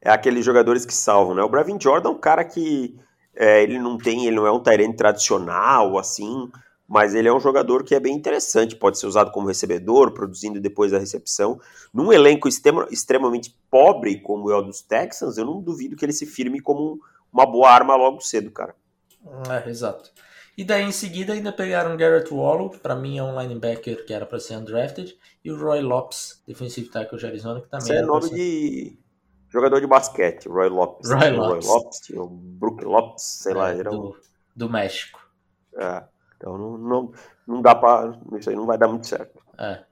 É 0.00 0.10
aqueles 0.10 0.44
jogadores 0.44 0.84
que 0.84 0.92
salvam, 0.92 1.34
né? 1.34 1.42
O 1.42 1.48
Brevin 1.48 1.78
Jordan 1.80 2.10
é 2.10 2.12
um 2.12 2.18
cara 2.18 2.44
que 2.44 2.94
é, 3.34 3.62
ele 3.62 3.78
não 3.78 3.96
tem, 3.96 4.26
ele 4.26 4.36
não 4.36 4.46
é 4.46 4.52
um 4.52 4.60
Tyrene 4.60 4.94
tradicional, 4.94 5.98
assim, 5.98 6.50
mas 6.94 7.12
ele 7.12 7.26
é 7.26 7.32
um 7.34 7.40
jogador 7.40 7.82
que 7.82 7.92
é 7.92 7.98
bem 7.98 8.14
interessante, 8.14 8.76
pode 8.76 9.00
ser 9.00 9.06
usado 9.08 9.32
como 9.32 9.48
recebedor, 9.48 10.12
produzindo 10.12 10.60
depois 10.60 10.92
da 10.92 10.98
recepção. 11.00 11.60
Num 11.92 12.12
elenco 12.12 12.46
extrema- 12.46 12.86
extremamente 12.88 13.52
pobre 13.68 14.20
como 14.20 14.48
é 14.48 14.56
o 14.56 14.62
dos 14.62 14.80
Texans, 14.80 15.36
eu 15.36 15.44
não 15.44 15.60
duvido 15.60 15.96
que 15.96 16.04
ele 16.04 16.12
se 16.12 16.24
firme 16.24 16.60
como 16.60 17.00
uma 17.32 17.44
boa 17.44 17.68
arma 17.68 17.96
logo 17.96 18.20
cedo, 18.20 18.48
cara. 18.52 18.76
É, 19.50 19.68
exato. 19.68 20.12
E 20.56 20.62
daí 20.64 20.84
em 20.84 20.92
seguida 20.92 21.32
ainda 21.32 21.50
pegaram 21.52 21.96
Garrett 21.96 22.32
Wallow, 22.32 22.70
para 22.70 22.94
mim 22.94 23.18
é 23.18 23.24
um 23.24 23.40
linebacker 23.40 24.06
que 24.06 24.12
era 24.14 24.24
para 24.24 24.38
ser 24.38 24.56
undrafted, 24.56 25.18
e 25.44 25.50
o 25.50 25.58
Roy 25.58 25.80
Lopes, 25.80 26.40
defensive 26.46 26.88
tackle 26.90 27.18
de 27.18 27.26
Arizona, 27.26 27.60
que 27.60 27.68
também 27.68 27.86
Isso 27.86 27.92
é 27.92 27.96
era 27.96 28.06
pra 28.06 28.14
nome 28.14 28.28
ser- 28.28 28.36
de 28.36 28.98
jogador 29.48 29.80
de 29.80 29.86
basquete, 29.88 30.46
Roy 30.48 30.68
Lopes. 30.68 31.10
Roy 31.10 31.30
Lopes. 31.32 31.66
Roy 31.66 31.76
Lopes, 31.76 32.10
o 32.10 32.26
Brook 32.28 32.84
Lopes, 32.84 33.24
sei 33.24 33.52
lá, 33.52 33.72
é, 33.72 33.78
era 33.80 33.90
um... 33.90 34.00
do, 34.00 34.16
do 34.54 34.70
México. 34.70 35.18
é. 35.76 36.04
Então 36.44 36.58
não, 36.58 36.76
não, 36.76 37.12
não 37.46 37.62
dá 37.62 37.74
pra. 37.74 38.18
Isso 38.38 38.50
aí 38.50 38.56
não 38.56 38.66
vai 38.66 38.76
dar 38.76 38.86
muito 38.86 39.06
certo. 39.06 39.42
É. 39.58 39.82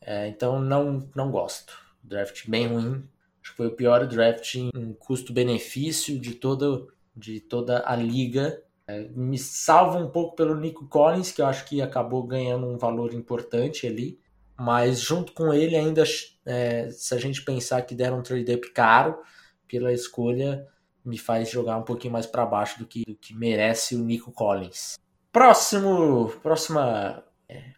É, 0.00 0.28
então 0.28 0.60
não, 0.60 1.08
não 1.16 1.32
gosto. 1.32 1.76
Draft 2.00 2.48
bem 2.48 2.68
ruim. 2.68 3.08
Acho 3.42 3.50
que 3.50 3.56
foi 3.56 3.66
o 3.66 3.74
pior 3.74 4.06
draft 4.06 4.54
em 4.54 4.92
custo-benefício 5.00 6.16
de 6.18 6.34
toda, 6.34 6.86
de 7.14 7.40
toda 7.40 7.82
a 7.84 7.96
liga. 7.96 8.62
É, 8.86 9.08
me 9.08 9.36
salva 9.36 9.98
um 9.98 10.08
pouco 10.08 10.36
pelo 10.36 10.54
Nico 10.54 10.86
Collins, 10.86 11.32
que 11.32 11.42
eu 11.42 11.46
acho 11.46 11.64
que 11.64 11.82
acabou 11.82 12.22
ganhando 12.22 12.68
um 12.68 12.78
valor 12.78 13.12
importante 13.12 13.84
ali. 13.84 14.20
Mas 14.56 15.00
junto 15.00 15.32
com 15.32 15.52
ele, 15.52 15.74
ainda 15.74 16.04
é, 16.46 16.88
se 16.90 17.14
a 17.14 17.18
gente 17.18 17.44
pensar 17.44 17.82
que 17.82 17.96
deram 17.96 18.20
um 18.20 18.22
trade-up 18.22 18.72
caro 18.72 19.18
pela 19.66 19.92
escolha, 19.92 20.64
me 21.04 21.18
faz 21.18 21.50
jogar 21.50 21.76
um 21.76 21.82
pouquinho 21.82 22.12
mais 22.12 22.26
para 22.26 22.46
baixo 22.46 22.78
do 22.78 22.86
que, 22.86 23.04
do 23.04 23.16
que 23.16 23.34
merece 23.34 23.96
o 23.96 24.04
Nico 24.04 24.30
Collins. 24.30 24.96
Próximo, 25.36 26.30
próxima 26.42 27.22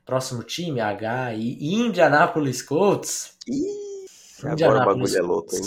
próximo 0.06 0.44
time, 0.44 0.80
H 0.80 1.34
e 1.34 1.74
Indianapolis 1.74 2.62
Colts. 2.62 3.36
Ih, 3.48 4.06
agora 4.44 4.82
o 4.82 4.86
bagulho 4.86 5.18
é 5.18 5.20
louco, 5.20 5.56
hein? 5.56 5.62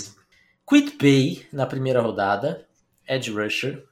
Quit 0.65 0.91
Pay 0.91 1.45
na 1.51 1.65
primeira 1.65 1.99
rodada, 1.99 2.65
Edge 3.05 3.29
Rusher. 3.29 3.85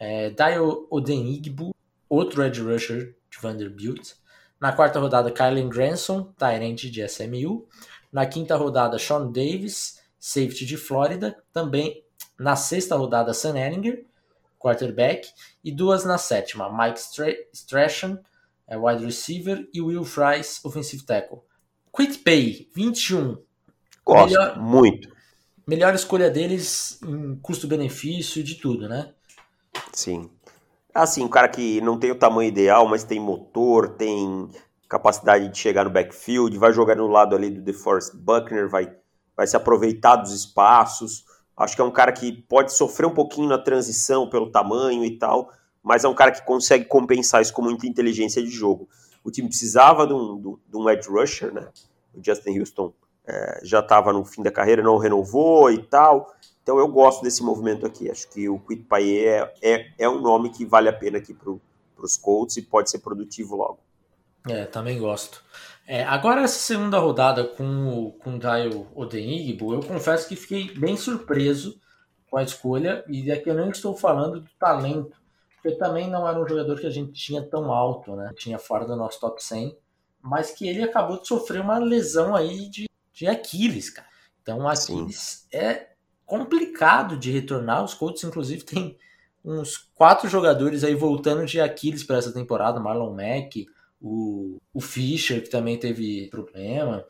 É, 0.00 0.30
Dio 0.30 0.86
Odenigbo, 0.90 1.74
outro 2.08 2.42
Edge 2.42 2.62
Rusher 2.62 3.14
de 3.30 3.38
Vanderbilt. 3.42 4.14
Na 4.58 4.72
quarta 4.72 4.98
rodada, 4.98 5.30
Kylen 5.30 5.68
Granson, 5.68 6.32
Tyrant 6.38 6.76
de 6.76 7.06
SMU. 7.06 7.68
Na 8.10 8.24
quinta 8.24 8.56
rodada, 8.56 8.98
Sean 8.98 9.30
Davis, 9.30 10.00
safety 10.18 10.64
de 10.64 10.78
Flórida. 10.78 11.36
Também 11.52 12.02
na 12.38 12.56
sexta 12.56 12.96
rodada, 12.96 13.34
Sam 13.34 13.58
Ellinger, 13.58 14.06
quarterback. 14.62 15.28
E 15.64 15.70
duas 15.72 16.04
na 16.04 16.16
sétima, 16.18 16.70
Mike 16.70 17.00
Strachan, 17.52 18.18
é 18.66 18.78
wide 18.78 19.04
receiver, 19.04 19.68
e 19.74 19.80
Will 19.82 20.04
Fries, 20.04 20.60
offensive 20.64 21.04
tackle. 21.04 21.40
Quit 21.94 22.18
Pay, 22.18 22.70
21. 22.74 23.36
Gosto, 24.04 24.26
Melhor- 24.30 24.58
muito. 24.58 25.12
Melhor 25.66 25.94
escolha 25.94 26.30
deles 26.30 26.98
em 27.06 27.36
custo-benefício 27.36 28.42
de 28.42 28.56
tudo, 28.56 28.88
né? 28.88 29.12
Sim. 29.92 30.30
Assim, 30.94 31.22
um 31.22 31.28
cara 31.28 31.48
que 31.48 31.80
não 31.80 31.98
tem 31.98 32.10
o 32.10 32.18
tamanho 32.18 32.48
ideal, 32.48 32.86
mas 32.88 33.04
tem 33.04 33.20
motor, 33.20 33.90
tem 33.90 34.48
capacidade 34.88 35.48
de 35.48 35.56
chegar 35.56 35.84
no 35.84 35.90
backfield, 35.90 36.58
vai 36.58 36.72
jogar 36.72 36.96
no 36.96 37.06
lado 37.06 37.34
ali 37.36 37.48
do 37.48 37.62
DeForest 37.62 38.14
Buckner, 38.16 38.68
vai, 38.68 38.92
vai 39.36 39.46
se 39.46 39.56
aproveitar 39.56 40.16
dos 40.16 40.32
espaços. 40.32 41.24
Acho 41.56 41.76
que 41.76 41.82
é 41.82 41.84
um 41.84 41.90
cara 41.90 42.12
que 42.12 42.32
pode 42.32 42.72
sofrer 42.74 43.06
um 43.06 43.14
pouquinho 43.14 43.48
na 43.48 43.58
transição 43.58 44.28
pelo 44.28 44.50
tamanho 44.50 45.04
e 45.04 45.18
tal, 45.18 45.52
mas 45.82 46.04
é 46.04 46.08
um 46.08 46.14
cara 46.14 46.32
que 46.32 46.44
consegue 46.44 46.84
compensar 46.84 47.42
isso 47.42 47.52
com 47.52 47.62
muita 47.62 47.86
inteligência 47.86 48.42
de 48.42 48.50
jogo. 48.50 48.88
O 49.22 49.30
time 49.30 49.48
precisava 49.48 50.06
de 50.06 50.12
um, 50.14 50.58
de- 50.68 50.76
um 50.76 50.88
edge 50.88 51.08
rusher, 51.08 51.52
né? 51.52 51.68
O 52.14 52.24
Justin 52.24 52.58
Houston 52.58 52.92
é, 53.26 53.60
já 53.62 53.80
estava 53.80 54.12
no 54.12 54.24
fim 54.24 54.42
da 54.42 54.50
carreira, 54.50 54.82
não 54.82 54.96
renovou 54.98 55.70
e 55.70 55.82
tal. 55.82 56.34
Então 56.62 56.78
eu 56.78 56.88
gosto 56.88 57.22
desse 57.22 57.42
movimento 57.42 57.86
aqui. 57.86 58.10
Acho 58.10 58.28
que 58.28 58.48
o 58.48 58.58
Quit 58.58 58.84
Paye 58.84 59.26
é, 59.26 59.54
é, 59.62 59.86
é 59.98 60.08
um 60.08 60.20
nome 60.20 60.50
que 60.50 60.64
vale 60.64 60.88
a 60.88 60.92
pena 60.92 61.18
aqui 61.18 61.34
pro, 61.34 61.60
os 61.98 62.16
Colts 62.16 62.56
e 62.56 62.62
pode 62.62 62.90
ser 62.90 62.98
produtivo 62.98 63.56
logo. 63.56 63.78
É, 64.48 64.64
também 64.64 64.98
gosto. 64.98 65.42
É, 65.86 66.04
agora, 66.04 66.42
essa 66.42 66.58
segunda 66.58 66.98
rodada 66.98 67.44
com 67.44 67.88
o, 67.88 68.12
com 68.12 68.38
o 68.38 69.00
Odenigbo, 69.00 69.74
eu 69.74 69.80
confesso 69.80 70.28
que 70.28 70.36
fiquei 70.36 70.72
bem 70.74 70.96
surpreso 70.96 71.80
com 72.30 72.38
a 72.38 72.42
escolha, 72.42 73.04
e 73.08 73.30
aqui 73.30 73.50
eu 73.50 73.54
não 73.54 73.70
estou 73.70 73.96
falando 73.96 74.40
do 74.40 74.50
talento, 74.58 75.16
porque 75.54 75.76
também 75.76 76.08
não 76.08 76.26
era 76.26 76.40
um 76.40 76.48
jogador 76.48 76.80
que 76.80 76.86
a 76.86 76.90
gente 76.90 77.12
tinha 77.12 77.42
tão 77.42 77.72
alto, 77.72 78.16
né? 78.16 78.32
Tinha 78.36 78.58
fora 78.58 78.86
do 78.86 78.96
nosso 78.96 79.20
top 79.20 79.42
100, 79.42 79.76
mas 80.20 80.52
que 80.52 80.66
ele 80.66 80.82
acabou 80.82 81.20
de 81.20 81.28
sofrer 81.28 81.60
uma 81.60 81.78
lesão 81.78 82.34
aí 82.34 82.68
de, 82.70 82.88
de 83.12 83.26
Aquiles, 83.26 83.90
cara. 83.90 84.08
Então, 84.40 84.66
Aquiles 84.66 85.46
Sim. 85.50 85.56
é 85.56 85.88
complicado 86.24 87.16
de 87.16 87.30
retornar. 87.30 87.84
Os 87.84 87.94
Colts, 87.94 88.24
inclusive, 88.24 88.64
tem 88.64 88.96
uns 89.44 89.76
quatro 89.94 90.28
jogadores 90.28 90.84
aí 90.84 90.94
voltando 90.94 91.44
de 91.44 91.60
Aquiles 91.60 92.02
para 92.02 92.16
essa 92.16 92.32
temporada: 92.32 92.80
Marlon 92.80 93.14
Mack, 93.14 93.66
o, 94.02 94.58
o 94.74 94.80
Fischer, 94.80 95.42
que 95.42 95.48
também 95.48 95.78
teve 95.78 96.28
problema, 96.28 97.06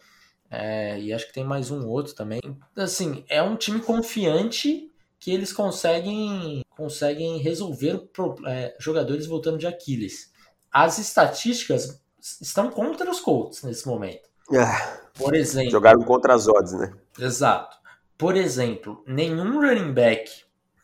é, 0.50 1.00
e 1.00 1.12
acho 1.12 1.26
que 1.26 1.32
tem 1.32 1.44
mais 1.44 1.70
um 1.70 1.88
outro 1.88 2.14
também. 2.14 2.40
Assim, 2.76 3.24
é 3.28 3.42
um 3.42 3.56
time 3.56 3.80
confiante 3.80 4.90
que 5.18 5.32
eles 5.32 5.52
conseguem, 5.52 6.62
conseguem 6.76 7.38
resolver 7.38 8.08
é, 8.46 8.76
jogadores 8.78 9.26
voltando 9.26 9.56
de 9.56 9.66
Aquiles. 9.66 10.30
As 10.70 10.98
estatísticas 10.98 12.02
estão 12.40 12.70
contra 12.70 13.10
os 13.10 13.20
Colts 13.20 13.62
nesse 13.62 13.86
momento. 13.86 14.28
É, 14.52 14.98
Por 15.14 15.34
exemplo. 15.34 15.70
Jogaram 15.70 16.02
contra 16.02 16.34
as 16.34 16.46
odds, 16.46 16.72
né? 16.72 16.92
Exato. 17.18 17.76
Por 18.18 18.36
exemplo, 18.36 19.02
nenhum 19.06 19.60
running 19.60 19.92
back 19.92 20.30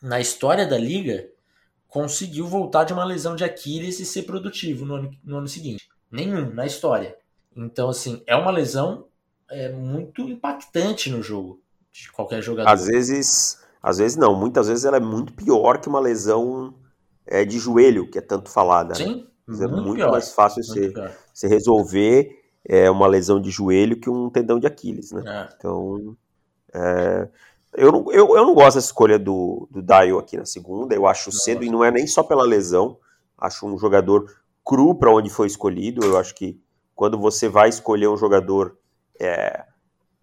na 0.01 0.19
história 0.19 0.65
da 0.65 0.77
liga 0.77 1.29
conseguiu 1.87 2.47
voltar 2.47 2.83
de 2.83 2.93
uma 2.93 3.03
lesão 3.03 3.35
de 3.35 3.43
Aquiles 3.43 3.99
e 3.99 4.05
ser 4.05 4.23
produtivo 4.23 4.85
no 4.85 4.95
ano, 4.95 5.11
no 5.23 5.37
ano 5.37 5.47
seguinte. 5.47 5.88
Nenhum 6.11 6.53
na 6.53 6.65
história. 6.65 7.15
Então, 7.55 7.89
assim, 7.89 8.21
é 8.25 8.35
uma 8.35 8.51
lesão 8.51 9.05
é, 9.49 9.69
muito 9.69 10.21
impactante 10.21 11.09
no 11.09 11.21
jogo 11.21 11.61
de 11.91 12.11
qualquer 12.11 12.41
jogador. 12.41 12.69
Às 12.69 12.85
vezes, 12.85 13.59
às 13.81 13.97
vezes 13.97 14.17
não, 14.17 14.35
muitas 14.35 14.67
vezes 14.67 14.85
ela 14.85 14.97
é 14.97 15.01
muito 15.01 15.33
pior 15.33 15.79
que 15.79 15.89
uma 15.89 15.99
lesão 15.99 16.73
é, 17.25 17.45
de 17.45 17.59
joelho, 17.59 18.09
que 18.09 18.17
é 18.17 18.21
tanto 18.21 18.49
falada. 18.49 18.89
Né? 18.89 18.95
Sim, 18.95 19.27
né? 19.47 19.65
é 19.65 19.67
muito 19.67 20.07
mais 20.09 20.31
fácil 20.31 20.63
você, 20.63 20.93
você 21.33 21.47
resolver 21.47 22.39
é, 22.65 22.89
uma 22.89 23.07
lesão 23.07 23.41
de 23.41 23.49
joelho 23.49 23.99
que 23.99 24.09
um 24.09 24.29
tendão 24.29 24.59
de 24.59 24.67
Aquiles, 24.67 25.11
né? 25.11 25.23
É. 25.25 25.53
Então, 25.55 26.15
é, 26.73 27.27
eu, 27.73 27.91
não, 27.91 28.11
eu, 28.11 28.35
eu 28.35 28.45
não 28.45 28.53
gosto 28.53 28.75
dessa 28.75 28.87
escolha 28.87 29.17
do, 29.17 29.67
do 29.71 29.81
Dio 29.81 30.19
aqui 30.19 30.37
na 30.37 30.45
segunda, 30.45 30.93
eu 30.93 31.07
acho 31.07 31.31
cedo, 31.31 31.63
e 31.63 31.69
não 31.69 31.83
é 31.83 31.91
nem 31.91 32.05
só 32.07 32.23
pela 32.23 32.43
lesão, 32.43 32.97
acho 33.37 33.65
um 33.65 33.77
jogador 33.77 34.29
cru 34.69 34.93
para 34.93 35.11
onde 35.11 35.31
foi 35.31 35.47
escolhido, 35.47 36.05
eu 36.05 36.15
acho 36.15 36.35
que 36.35 36.61
quando 36.93 37.17
você 37.17 37.49
vai 37.49 37.69
escolher 37.69 38.07
um 38.07 38.15
jogador 38.15 38.77
é, 39.19 39.65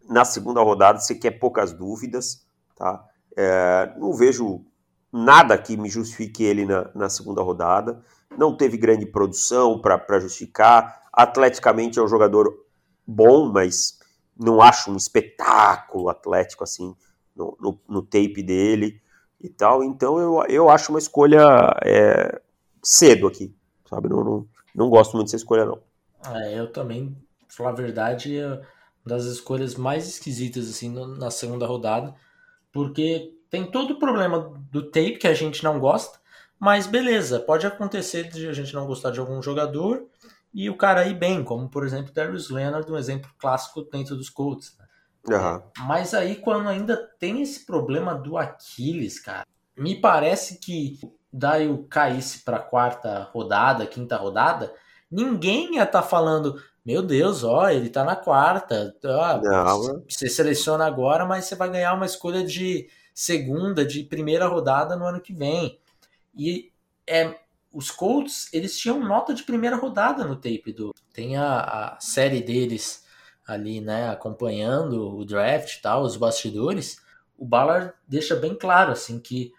na 0.09 0.25
segunda 0.25 0.63
rodada, 0.63 1.01
você 1.01 1.17
quer 1.17 1.33
poucas 1.33 1.73
dúvidas, 1.73 2.47
tá? 2.77 3.05
É, 3.37 3.93
não 3.99 4.13
vejo 4.13 4.65
nada 5.13 5.59
que 5.59 5.77
me 5.77 5.89
justifique 5.89 6.45
ele 6.45 6.65
na, 6.65 6.89
na 6.95 7.09
segunda 7.09 7.43
rodada. 7.43 8.01
Não 8.39 8.57
teve 8.57 8.77
grande 8.77 9.05
produção 9.05 9.81
para 9.81 10.21
justificar. 10.21 11.03
Atleticamente 11.13 11.99
é 11.99 12.03
um 12.03 12.07
jogador 12.09 12.57
bom, 13.05 13.51
mas 13.51 13.99
não 14.39 14.63
acho 14.63 14.93
um 14.93 14.97
espetáculo 14.97 16.09
atlético 16.09 16.63
assim 16.63 16.95
no, 17.35 17.57
no, 17.61 17.81
no 17.89 18.01
tape 18.01 18.45
dele 18.45 19.03
e 19.41 19.49
tal. 19.49 19.83
Então 19.83 20.21
eu, 20.21 20.45
eu 20.49 20.71
acho 20.71 20.93
uma 20.93 21.01
escolha 21.01 21.75
é, 21.85 22.41
cedo 22.81 23.27
aqui, 23.27 23.53
sabe? 23.89 24.09
Não, 24.09 24.23
não, 24.23 24.49
não 24.75 24.91
gosto 24.91 25.15
muito 25.15 25.27
dessa 25.27 25.37
escolha, 25.37 25.65
não. 25.65 25.81
É, 26.35 26.59
eu 26.59 26.71
também, 26.71 27.17
pra 27.47 27.57
falar 27.57 27.71
a 27.71 27.75
verdade, 27.75 28.39
é 28.39 28.47
uma 28.47 28.63
das 29.05 29.25
escolhas 29.25 29.75
mais 29.75 30.07
esquisitas 30.07 30.69
assim 30.69 30.89
na 30.91 31.31
segunda 31.31 31.67
rodada 31.67 32.15
porque 32.77 33.33
tem 33.49 33.65
todo 33.65 33.93
o 33.93 33.99
problema 33.99 34.53
do 34.71 34.83
tape 34.83 35.17
que 35.17 35.27
a 35.27 35.33
gente 35.33 35.65
não 35.65 35.81
gosta, 35.81 36.19
mas 36.61 36.87
beleza, 36.87 37.41
pode 37.41 37.67
acontecer 37.67 38.29
de 38.29 38.47
a 38.47 38.53
gente 38.53 38.75
não 38.75 38.87
gostar 38.87 39.11
de 39.11 39.19
algum 39.19 39.41
jogador 39.41 40.05
e 40.53 40.69
o 40.69 40.77
cara 40.77 41.07
ir 41.07 41.15
bem, 41.15 41.43
como 41.43 41.71
por 41.71 41.87
exemplo 41.87 42.13
Darius 42.13 42.51
Leonard, 42.51 42.93
um 42.93 42.99
exemplo 42.99 43.31
clássico 43.39 43.81
dentro 43.81 44.15
dos 44.15 44.29
Colts. 44.29 44.77
Né? 44.79 44.87
Uhum. 45.35 45.87
Mas 45.87 46.13
aí 46.13 46.37
quando 46.37 46.69
ainda 46.69 46.99
tem 47.19 47.41
esse 47.41 47.65
problema 47.65 48.15
do 48.15 48.37
Aquiles, 48.37 49.21
cara, 49.21 49.47
me 49.75 49.99
parece 49.99 50.59
que 50.59 51.01
daí 51.37 51.69
o 51.69 51.85
caísse 51.85 52.41
para 52.41 52.59
quarta 52.59 53.29
rodada, 53.33 53.87
quinta 53.87 54.17
rodada, 54.17 54.73
ninguém 55.11 55.75
ia 55.75 55.85
estar 55.85 56.03
tá 56.03 56.09
falando, 56.09 56.61
meu 56.85 57.03
Deus, 57.03 57.45
ó, 57.45 57.69
ele 57.69 57.91
tá 57.91 58.03
na 58.05 58.17
quarta. 58.17 58.95
Ó, 59.05 59.41
Não, 59.43 60.05
você 60.09 60.29
seleciona 60.29 60.87
agora, 60.87 61.27
mas 61.27 61.45
você 61.45 61.55
vai 61.55 61.71
ganhar 61.71 61.93
uma 61.93 62.07
escolha 62.07 62.45
de 62.45 62.89
segunda, 63.15 63.85
de 63.85 64.03
primeira 64.03 64.47
rodada 64.47 64.97
no 64.97 65.05
ano 65.05 65.21
que 65.21 65.33
vem. 65.33 65.79
E 66.35 66.73
é, 67.07 67.35
os 67.73 67.91
Colts, 67.91 68.49
eles 68.53 68.79
tinham 68.79 68.99
nota 69.01 69.35
de 69.35 69.43
primeira 69.43 69.77
rodada 69.77 70.25
no 70.25 70.37
tape 70.37 70.73
do. 70.73 70.95
Tem 71.13 71.37
a, 71.37 71.61
a 71.61 72.01
série 72.01 72.41
deles 72.41 73.05
ali, 73.47 73.81
né, 73.81 74.09
acompanhando 74.09 75.17
o 75.17 75.25
draft 75.25 75.77
e 75.77 75.83
tal, 75.83 76.03
os 76.03 76.17
bastidores. 76.17 77.01
O 77.39 77.45
Ballard 77.45 77.93
deixa 78.09 78.35
bem 78.35 78.55
claro 78.55 78.93
assim 78.93 79.21
que 79.21 79.53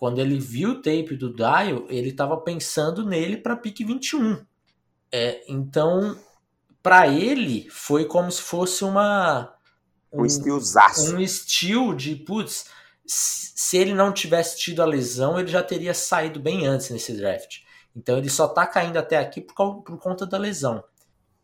quando 0.00 0.18
ele 0.18 0.38
viu 0.38 0.70
o 0.70 0.76
tape 0.76 1.14
do 1.14 1.30
Dial, 1.30 1.84
ele 1.90 2.08
estava 2.08 2.34
pensando 2.38 3.04
nele 3.04 3.36
para 3.36 3.54
pick 3.54 3.80
21. 3.80 4.42
É, 5.12 5.44
então 5.46 6.18
para 6.82 7.06
ele 7.06 7.68
foi 7.68 8.06
como 8.06 8.32
se 8.32 8.40
fosse 8.40 8.82
uma 8.82 9.54
um, 10.10 10.22
um 10.22 10.26
estilzaço. 10.26 11.14
Um 11.14 11.20
estilo 11.20 11.94
de 11.94 12.16
putz, 12.16 12.64
se 13.04 13.76
ele 13.76 13.92
não 13.92 14.10
tivesse 14.10 14.58
tido 14.58 14.80
a 14.80 14.86
lesão, 14.86 15.38
ele 15.38 15.48
já 15.48 15.62
teria 15.62 15.92
saído 15.92 16.40
bem 16.40 16.66
antes 16.66 16.88
nesse 16.88 17.12
draft. 17.12 17.58
Então 17.94 18.16
ele 18.16 18.30
só 18.30 18.48
tá 18.48 18.66
caindo 18.66 18.96
até 18.96 19.18
aqui 19.18 19.42
por, 19.42 19.82
por 19.82 19.98
conta 19.98 20.24
da 20.24 20.38
lesão. 20.38 20.82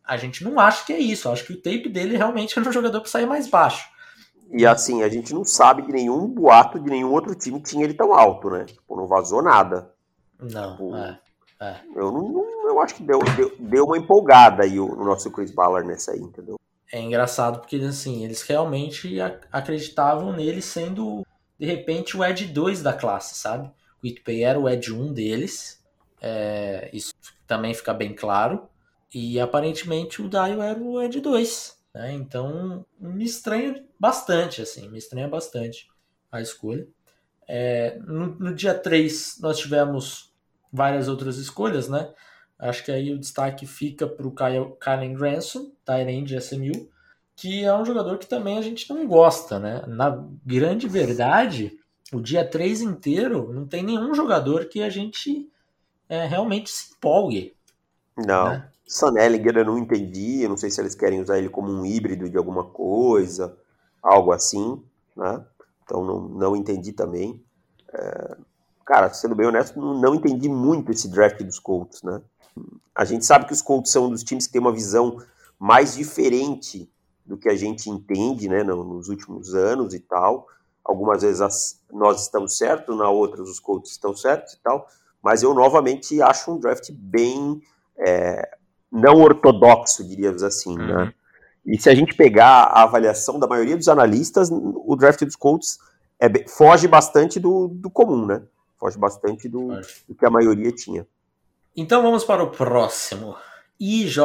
A 0.03 0.17
gente 0.17 0.43
não 0.43 0.59
acha 0.59 0.83
que 0.87 0.95
é 0.95 0.99
isso. 0.99 1.29
Acho 1.29 1.45
que 1.45 1.53
o 1.53 1.61
tape 1.61 1.91
dele 1.91 2.17
realmente 2.17 2.57
era 2.59 2.67
um 2.67 2.73
jogador 2.73 3.03
para 3.03 3.11
sair 3.11 3.27
mais 3.27 3.49
baixo. 3.49 3.87
E 4.51 4.67
assim, 4.67 5.03
a 5.03 5.09
gente 5.09 5.35
não 5.35 5.45
sabe 5.45 5.83
que 5.83 5.93
nenhum 5.93 6.27
boato 6.29 6.79
de 6.79 6.89
nenhum 6.89 7.13
outro 7.13 7.35
time 7.35 7.61
tinha 7.61 7.85
ele 7.85 7.95
tão 7.95 8.15
alto, 8.15 8.51
né? 8.51 8.65
Tipo, 8.65 8.97
não 8.97 9.07
vazou 9.07 9.43
nada. 9.43 9.93
Não, 10.39 10.73
tipo, 10.73 10.95
é, 10.97 11.19
é. 11.61 11.81
Eu 11.95 12.13
não, 12.13 12.69
eu 12.69 12.81
acho 12.81 12.95
que 12.95 13.03
deu, 13.03 13.19
deu, 13.37 13.53
deu 13.59 13.85
uma 13.85 13.99
empolgada 13.99 14.63
aí 14.63 14.79
o, 14.79 14.87
o 14.87 15.05
nosso 15.05 15.31
Chris 15.31 15.51
Ballard 15.51 15.87
nessa 15.87 16.13
aí, 16.13 16.21
entendeu? 16.21 16.57
É 16.93 17.01
engraçado 17.01 17.59
porque, 17.59 17.77
assim, 17.77 18.25
eles 18.25 18.43
realmente 18.43 19.19
acreditavam 19.51 20.33
nele 20.33 20.63
sendo, 20.63 21.27
de 21.59 21.67
repente, 21.67 22.17
o 22.17 22.25
Ed 22.25 22.47
2 22.47 22.83
da 22.83 22.93
classe, 22.93 23.35
sabe? 23.35 23.71
O 24.03 24.07
Itpay 24.07 24.45
era 24.45 24.59
o 24.59 24.69
Ed 24.69 24.93
1 24.93 25.13
deles, 25.13 25.85
é, 26.21 26.89
isso 26.93 27.13
também 27.47 27.75
fica 27.75 27.93
bem 27.93 28.15
claro. 28.15 28.69
E 29.13 29.41
aparentemente 29.41 30.21
o 30.21 30.29
Dio 30.29 30.63
era 30.63 30.79
o 30.79 31.01
Ed 31.01 31.21
2, 31.21 31.77
né? 31.95 32.13
Então 32.13 32.85
me 33.01 33.25
estranha 33.25 33.85
bastante, 33.99 34.63
assim, 34.63 34.89
me 34.89 34.99
estranha 34.99 35.29
bastante 35.29 35.89
a 36.31 36.41
escolha. 36.41 36.87
É, 37.49 37.99
no, 38.07 38.27
no 38.39 38.55
dia 38.55 38.75
3 38.75 39.39
nós 39.41 39.59
tivemos 39.59 40.33
várias 40.73 41.09
outras 41.09 41.37
escolhas, 41.37 41.89
né? 41.89 42.13
Acho 42.59 42.85
que 42.85 42.91
aí 42.91 43.13
o 43.13 43.19
destaque 43.19 43.67
fica 43.67 44.07
para 44.07 44.27
o 44.27 44.33
Kylen 44.33 45.15
Granson, 45.15 45.71
Tyrande 45.85 46.35
de 46.35 46.37
SMU, 46.37 46.89
que 47.35 47.65
é 47.65 47.75
um 47.75 47.85
jogador 47.85 48.19
que 48.19 48.27
também 48.27 48.57
a 48.59 48.63
gente 48.63 48.89
não 48.89 49.07
gosta, 49.07 49.59
né? 49.59 49.85
Na 49.87 50.25
grande 50.45 50.89
verdade, 50.89 51.79
o 52.13 52.21
dia 52.21 52.45
3 52.45 52.81
inteiro 52.81 53.53
não 53.53 53.67
tem 53.67 53.83
nenhum 53.83 54.15
jogador 54.15 54.67
que 54.67 54.83
a 54.83 54.89
gente 54.89 55.49
é, 56.09 56.27
realmente 56.27 56.71
se 56.71 56.95
empolgue. 56.95 57.55
Não. 58.17 58.51
Né? 58.51 58.69
Ellinger 59.19 59.59
eu 59.59 59.65
não 59.65 59.79
entendi, 59.79 60.43
eu 60.43 60.49
não 60.49 60.57
sei 60.57 60.71
se 60.71 60.81
eles 60.81 60.95
querem 60.95 61.21
usar 61.21 61.39
ele 61.39 61.49
como 61.49 61.71
um 61.71 61.85
híbrido 61.85 62.31
de 62.31 62.39
alguma 62.39 62.65
coisa, 62.65 63.57
algo 64.07 64.33
assim, 64.33 64.83
né? 65.17 65.45
Então 65.85 66.05
não, 66.05 66.21
não 66.29 66.57
entendi 66.57 66.93
também. 66.93 67.43
É... 67.93 68.37
Cara, 68.85 69.13
sendo 69.13 69.35
bem 69.35 69.47
honesto, 69.47 69.79
não, 69.81 69.95
não 69.95 70.15
entendi 70.15 70.49
muito 70.49 70.93
esse 70.93 71.09
draft 71.09 71.43
dos 71.43 71.59
Colts, 71.59 72.03
né? 72.03 72.23
A 72.95 73.05
gente 73.05 73.27
sabe 73.27 73.47
que 73.47 73.53
os 73.53 73.61
Colts 73.61 73.91
são 73.91 74.07
um 74.07 74.11
dos 74.11 74.23
times 74.23 74.47
que 74.47 74.53
tem 74.53 74.61
uma 74.61 74.73
visão 74.73 75.19
mais 75.59 75.95
diferente 75.95 76.91
do 77.25 77.37
que 77.37 77.49
a 77.49 77.57
gente 77.57 77.91
entende 77.91 78.49
né, 78.49 78.63
nos 78.63 79.09
últimos 79.09 79.55
anos 79.55 79.93
e 79.93 80.01
tal. 80.01 80.47
Algumas 80.85 81.23
vezes 81.23 81.41
as, 81.41 81.83
nós 81.93 82.23
estamos 82.23 82.57
certos, 82.57 82.97
na 82.97 83.11
outras 83.11 83.49
os 83.49 83.59
Colts 83.59 83.91
estão 83.91 84.17
certos 84.17 84.55
e 84.55 84.63
tal. 84.63 84.87
Mas 85.21 85.43
eu 85.43 85.53
novamente 85.53 86.23
acho 86.23 86.53
um 86.53 86.59
draft 86.59 86.91
bem 86.93 87.61
é, 87.99 88.57
não 88.91 89.21
ortodoxo, 89.21 90.05
diríamos 90.05 90.43
assim. 90.43 90.77
Né? 90.77 90.85
Uhum. 90.85 91.05
Né? 91.07 91.15
E 91.67 91.81
se 91.81 91.91
a 91.91 91.95
gente 91.95 92.15
pegar 92.15 92.65
a 92.65 92.85
avaliação 92.85 93.39
da 93.39 93.47
maioria 93.47 93.77
dos 93.77 93.89
analistas, 93.89 94.49
o 94.51 94.95
draft 94.95 95.25
dos 95.25 95.35
Colts 95.35 95.79
é, 96.21 96.49
foge 96.49 96.87
bastante 96.87 97.41
do, 97.41 97.69
do 97.69 97.91
comum, 97.91 98.25
né? 98.25 98.43
Foge 98.79 98.97
bastante 98.97 99.49
do, 99.49 99.69
do 100.09 100.15
que 100.15 100.25
a 100.25 100.31
maioria 100.31 100.71
tinha. 100.71 101.07
Então 101.77 102.03
vamos 102.03 102.25
para 102.25 102.43
o 102.43 102.51
próximo. 102.51 103.37
IJ 103.79 104.19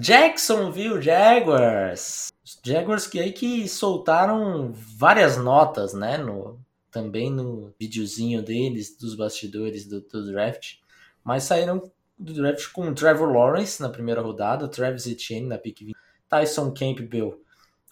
Jacksonville 0.00 1.00
Jaguars. 1.00 2.32
Os 2.44 2.58
Jaguars 2.64 3.06
que 3.06 3.20
aí 3.20 3.32
que 3.32 3.68
soltaram 3.68 4.72
várias 4.72 5.36
notas, 5.36 5.92
né? 5.92 6.16
No, 6.16 6.58
também 6.90 7.30
no 7.30 7.72
videozinho 7.78 8.42
deles, 8.42 8.96
dos 8.96 9.14
bastidores 9.14 9.86
do, 9.86 10.00
do 10.00 10.32
draft. 10.32 10.76
Mas 11.22 11.44
saíram 11.44 11.82
do 12.18 12.32
draft 12.32 12.72
com 12.72 12.94
Trevor 12.94 13.30
Lawrence 13.30 13.82
na 13.82 13.90
primeira 13.90 14.22
rodada, 14.22 14.66
Travis 14.66 15.06
Etienne 15.06 15.46
na 15.46 15.58
pick 15.58 15.80
20, 15.80 15.94
Tyson 16.28 16.72
Campbell, 16.72 17.40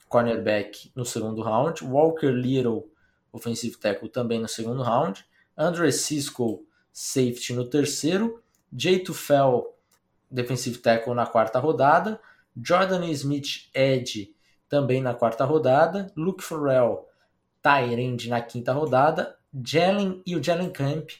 cornerback 0.09 0.91
no 0.95 1.05
segundo 1.05 1.43
round, 1.43 1.85
Walker 1.85 2.31
Little, 2.31 2.91
offensive 3.33 3.77
tackle 3.79 4.09
também 4.09 4.41
no 4.41 4.49
segundo 4.49 4.83
round, 4.83 5.25
Andre 5.57 5.91
Cisco, 5.93 6.65
safety 6.93 7.53
no 7.53 7.65
terceiro, 7.65 8.43
Jay 8.73 8.99
Tufel, 9.01 9.75
defensive 10.31 10.79
tackle 10.79 11.15
na 11.15 11.27
quarta 11.27 11.59
rodada, 11.59 12.21
Jordan 12.57 13.05
Smith, 13.11 13.69
edge, 13.75 14.35
também 14.69 15.01
na 15.01 15.15
quarta 15.15 15.45
rodada, 15.45 16.13
Luke 16.17 16.43
Farrell, 16.43 17.09
tight 17.63 18.29
na 18.29 18.41
quinta 18.41 18.73
rodada, 18.73 19.37
Jalen 19.65 20.23
e 20.27 20.37
o 20.37 20.43
Jalen 20.43 20.71
Camp, 20.71 21.11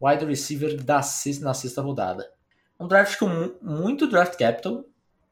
wide 0.00 0.24
receiver 0.24 0.76
da 0.82 1.02
sexta, 1.02 1.44
na 1.44 1.54
sexta 1.54 1.80
rodada. 1.80 2.30
Um 2.78 2.86
draft 2.86 3.18
com 3.18 3.54
muito 3.62 4.06
draft 4.06 4.36
capital, 4.36 4.84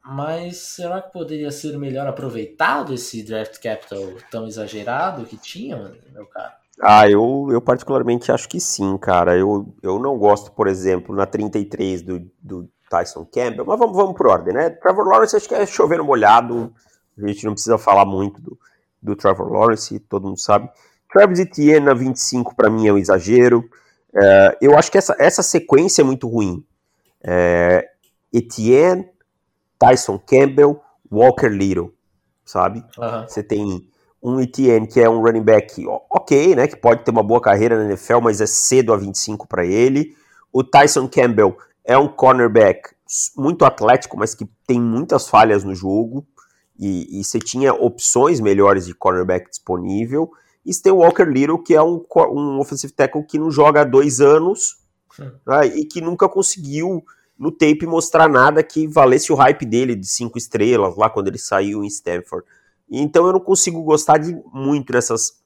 mas 0.04 0.58
será 0.58 1.00
que 1.00 1.12
poderia 1.12 1.50
ser 1.50 1.78
melhor 1.78 2.06
aproveitado 2.06 2.92
esse 2.92 3.22
draft 3.22 3.58
capital 3.60 4.02
tão 4.30 4.46
exagerado 4.46 5.24
que 5.24 5.36
tinha, 5.36 5.92
meu 6.12 6.26
cara? 6.26 6.54
Ah, 6.80 7.08
eu, 7.08 7.48
eu 7.50 7.60
particularmente 7.60 8.30
acho 8.30 8.48
que 8.48 8.60
sim, 8.60 8.98
cara. 8.98 9.36
Eu, 9.36 9.74
eu 9.82 9.98
não 9.98 10.18
gosto, 10.18 10.52
por 10.52 10.66
exemplo, 10.66 11.14
na 11.14 11.24
33 11.24 12.02
do, 12.02 12.30
do 12.42 12.68
Tyson 12.90 13.24
Campbell, 13.24 13.64
mas 13.64 13.78
vamos, 13.78 13.96
vamos 13.96 14.14
por 14.14 14.26
ordem, 14.26 14.52
né? 14.52 14.70
Trevor 14.70 15.06
Lawrence 15.06 15.36
acho 15.36 15.48
que 15.48 15.54
é 15.54 15.64
chover 15.64 15.98
no 15.98 16.04
molhado, 16.04 16.72
a 17.16 17.26
gente 17.26 17.46
não 17.46 17.52
precisa 17.54 17.78
falar 17.78 18.04
muito 18.04 18.42
do, 18.42 18.58
do 19.00 19.16
Trevor 19.16 19.50
Lawrence, 19.50 19.98
todo 20.00 20.26
mundo 20.26 20.38
sabe. 20.38 20.68
Travis 21.10 21.38
Etienne 21.38 21.86
na 21.86 21.94
25 21.94 22.54
para 22.54 22.68
mim 22.68 22.88
é 22.88 22.92
um 22.92 22.98
exagero. 22.98 23.64
É, 24.12 24.58
eu 24.60 24.76
acho 24.76 24.90
que 24.90 24.98
essa, 24.98 25.16
essa 25.18 25.42
sequência 25.42 26.02
é 26.02 26.04
muito 26.04 26.28
ruim. 26.28 26.64
É, 27.22 27.88
Etienne, 28.32 29.08
Tyson 29.78 30.18
Campbell, 30.18 30.80
Walker 31.10 31.48
Little, 31.48 31.92
sabe? 32.44 32.84
Uhum. 32.98 33.28
Você 33.28 33.42
tem 33.42 33.88
um 34.22 34.40
Etienne 34.40 34.86
que 34.86 35.00
é 35.00 35.08
um 35.08 35.20
running 35.20 35.42
back 35.42 35.84
ok, 36.10 36.54
né? 36.54 36.66
Que 36.66 36.76
pode 36.76 37.04
ter 37.04 37.10
uma 37.10 37.22
boa 37.22 37.40
carreira 37.40 37.76
na 37.76 37.84
NFL, 37.84 38.20
mas 38.22 38.40
é 38.40 38.46
cedo 38.46 38.92
a 38.92 38.96
25 38.96 39.46
para 39.46 39.64
ele. 39.64 40.16
O 40.52 40.64
Tyson 40.64 41.08
Campbell 41.08 41.56
é 41.84 41.98
um 41.98 42.08
cornerback 42.08 42.94
muito 43.36 43.64
atlético, 43.64 44.16
mas 44.16 44.34
que 44.34 44.48
tem 44.66 44.80
muitas 44.80 45.28
falhas 45.28 45.62
no 45.62 45.74
jogo. 45.74 46.26
E, 46.78 47.20
e 47.20 47.24
você 47.24 47.38
tinha 47.38 47.72
opções 47.72 48.40
melhores 48.40 48.86
de 48.86 48.94
cornerback 48.94 49.50
disponível. 49.50 50.30
E 50.64 50.72
você 50.72 50.82
tem 50.82 50.92
o 50.92 50.96
Walker 50.96 51.24
Little, 51.24 51.62
que 51.62 51.74
é 51.74 51.82
um, 51.82 52.04
um 52.30 52.58
offensive 52.58 52.92
tackle 52.92 53.24
que 53.24 53.38
não 53.38 53.50
joga 53.50 53.82
há 53.82 53.84
dois 53.84 54.20
anos 54.20 54.78
né, 55.46 55.66
e 55.66 55.84
que 55.84 56.00
nunca 56.00 56.28
conseguiu 56.28 57.04
no 57.38 57.50
tape 57.50 57.86
mostrar 57.86 58.28
nada 58.28 58.62
que 58.62 58.86
valesse 58.86 59.32
o 59.32 59.36
hype 59.36 59.64
dele 59.64 59.94
de 59.94 60.06
cinco 60.06 60.38
estrelas 60.38 60.96
lá 60.96 61.10
quando 61.10 61.28
ele 61.28 61.38
saiu 61.38 61.82
em 61.82 61.86
Stanford. 61.86 62.46
Então 62.90 63.26
eu 63.26 63.32
não 63.32 63.40
consigo 63.40 63.82
gostar 63.82 64.18
de 64.18 64.36
muito 64.52 64.92
nessas, 64.92 65.42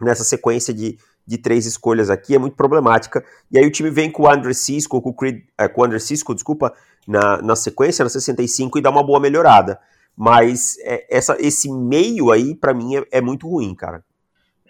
nessa 0.00 0.24
sequência 0.24 0.72
de, 0.72 0.98
de 1.26 1.38
três 1.38 1.66
escolhas 1.66 2.08
aqui, 2.08 2.34
é 2.34 2.38
muito 2.38 2.56
problemática. 2.56 3.24
E 3.50 3.58
aí 3.58 3.66
o 3.66 3.70
time 3.70 3.90
vem 3.90 4.10
com 4.10 4.22
o 4.22 4.30
Andrew 4.30 4.54
Cisco, 4.54 5.00
com 5.02 5.10
o, 5.10 5.14
Creed, 5.14 5.42
é, 5.58 5.68
com 5.68 5.82
o 5.82 6.00
Cisco, 6.00 6.34
desculpa, 6.34 6.72
na, 7.06 7.42
na 7.42 7.56
sequência, 7.56 8.02
na 8.02 8.08
65, 8.08 8.78
e 8.78 8.82
dá 8.82 8.90
uma 8.90 9.02
boa 9.02 9.20
melhorada. 9.20 9.78
Mas 10.16 10.76
é, 10.80 11.06
essa, 11.14 11.36
esse 11.38 11.70
meio 11.70 12.30
aí, 12.30 12.54
para 12.54 12.74
mim, 12.74 12.96
é, 12.96 13.04
é 13.12 13.20
muito 13.20 13.48
ruim, 13.48 13.74
cara. 13.74 14.04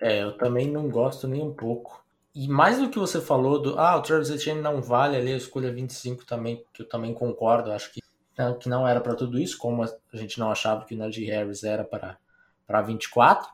É, 0.00 0.22
eu 0.22 0.36
também 0.36 0.70
não 0.70 0.88
gosto 0.88 1.26
nem 1.26 1.42
um 1.42 1.52
pouco. 1.52 2.04
E 2.40 2.46
mais 2.46 2.78
do 2.78 2.88
que 2.88 3.00
você 3.00 3.20
falou 3.20 3.60
do, 3.60 3.76
ah, 3.80 3.96
o 3.96 4.00
Travis 4.00 4.30
Etienne 4.30 4.60
não 4.60 4.80
vale 4.80 5.16
ali 5.16 5.32
a 5.32 5.36
escolha 5.36 5.72
25 5.72 6.24
também, 6.24 6.64
que 6.72 6.82
eu 6.82 6.88
também 6.88 7.12
concordo, 7.12 7.72
acho 7.72 7.92
que, 7.92 8.00
que 8.60 8.68
não 8.68 8.86
era 8.86 9.00
para 9.00 9.16
tudo 9.16 9.40
isso, 9.40 9.58
como 9.58 9.82
a 9.82 9.88
gente 10.16 10.38
não 10.38 10.48
achava 10.48 10.84
que 10.84 10.94
o 10.94 10.96
Najee 10.96 11.24
Harris 11.24 11.64
era 11.64 11.82
para 11.82 12.80
24. 12.82 13.50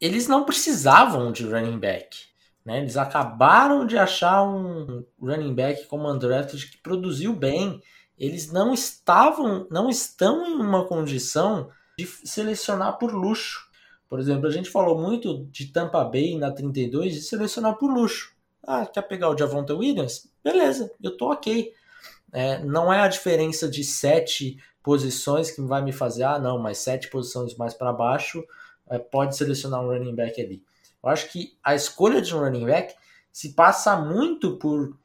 Eles 0.00 0.26
não 0.26 0.46
precisavam 0.46 1.32
de 1.32 1.44
running 1.44 1.78
back. 1.78 2.16
Né? 2.64 2.78
Eles 2.78 2.96
acabaram 2.96 3.86
de 3.86 3.98
achar 3.98 4.42
um 4.42 5.04
running 5.20 5.54
back 5.54 5.84
como 5.84 6.10
undrafted 6.10 6.70
que 6.70 6.78
produziu 6.78 7.34
bem. 7.34 7.82
Eles 8.18 8.50
não 8.50 8.72
estavam, 8.72 9.66
não 9.70 9.90
estão 9.90 10.46
em 10.46 10.54
uma 10.54 10.86
condição 10.86 11.68
de 11.98 12.06
selecionar 12.06 12.96
por 12.96 13.12
luxo. 13.12 13.68
Por 14.14 14.20
exemplo, 14.20 14.46
a 14.46 14.50
gente 14.52 14.70
falou 14.70 14.96
muito 14.96 15.44
de 15.46 15.72
Tampa 15.72 16.04
Bay 16.04 16.38
na 16.38 16.52
32 16.52 17.14
de 17.14 17.20
selecionar 17.20 17.74
por 17.74 17.92
luxo. 17.92 18.32
Ah, 18.62 18.86
quer 18.86 19.02
pegar 19.02 19.28
o 19.28 19.36
Javonta 19.36 19.74
Williams? 19.74 20.30
Beleza, 20.40 20.88
eu 21.02 21.16
tô 21.16 21.32
ok. 21.32 21.72
É, 22.32 22.62
não 22.62 22.92
é 22.92 23.00
a 23.00 23.08
diferença 23.08 23.68
de 23.68 23.82
sete 23.82 24.56
posições 24.84 25.50
que 25.50 25.60
vai 25.62 25.82
me 25.82 25.90
fazer, 25.90 26.22
ah, 26.22 26.38
não, 26.38 26.60
mas 26.60 26.78
sete 26.78 27.10
posições 27.10 27.56
mais 27.56 27.74
para 27.74 27.92
baixo 27.92 28.44
é, 28.88 29.00
pode 29.00 29.36
selecionar 29.36 29.82
um 29.82 29.88
running 29.88 30.14
back 30.14 30.40
ali. 30.40 30.62
Eu 31.02 31.08
acho 31.08 31.28
que 31.32 31.58
a 31.60 31.74
escolha 31.74 32.22
de 32.22 32.32
um 32.36 32.38
running 32.38 32.66
back 32.66 32.94
se 33.32 33.52
passa 33.52 33.96
muito 33.96 34.58
por 34.58 34.96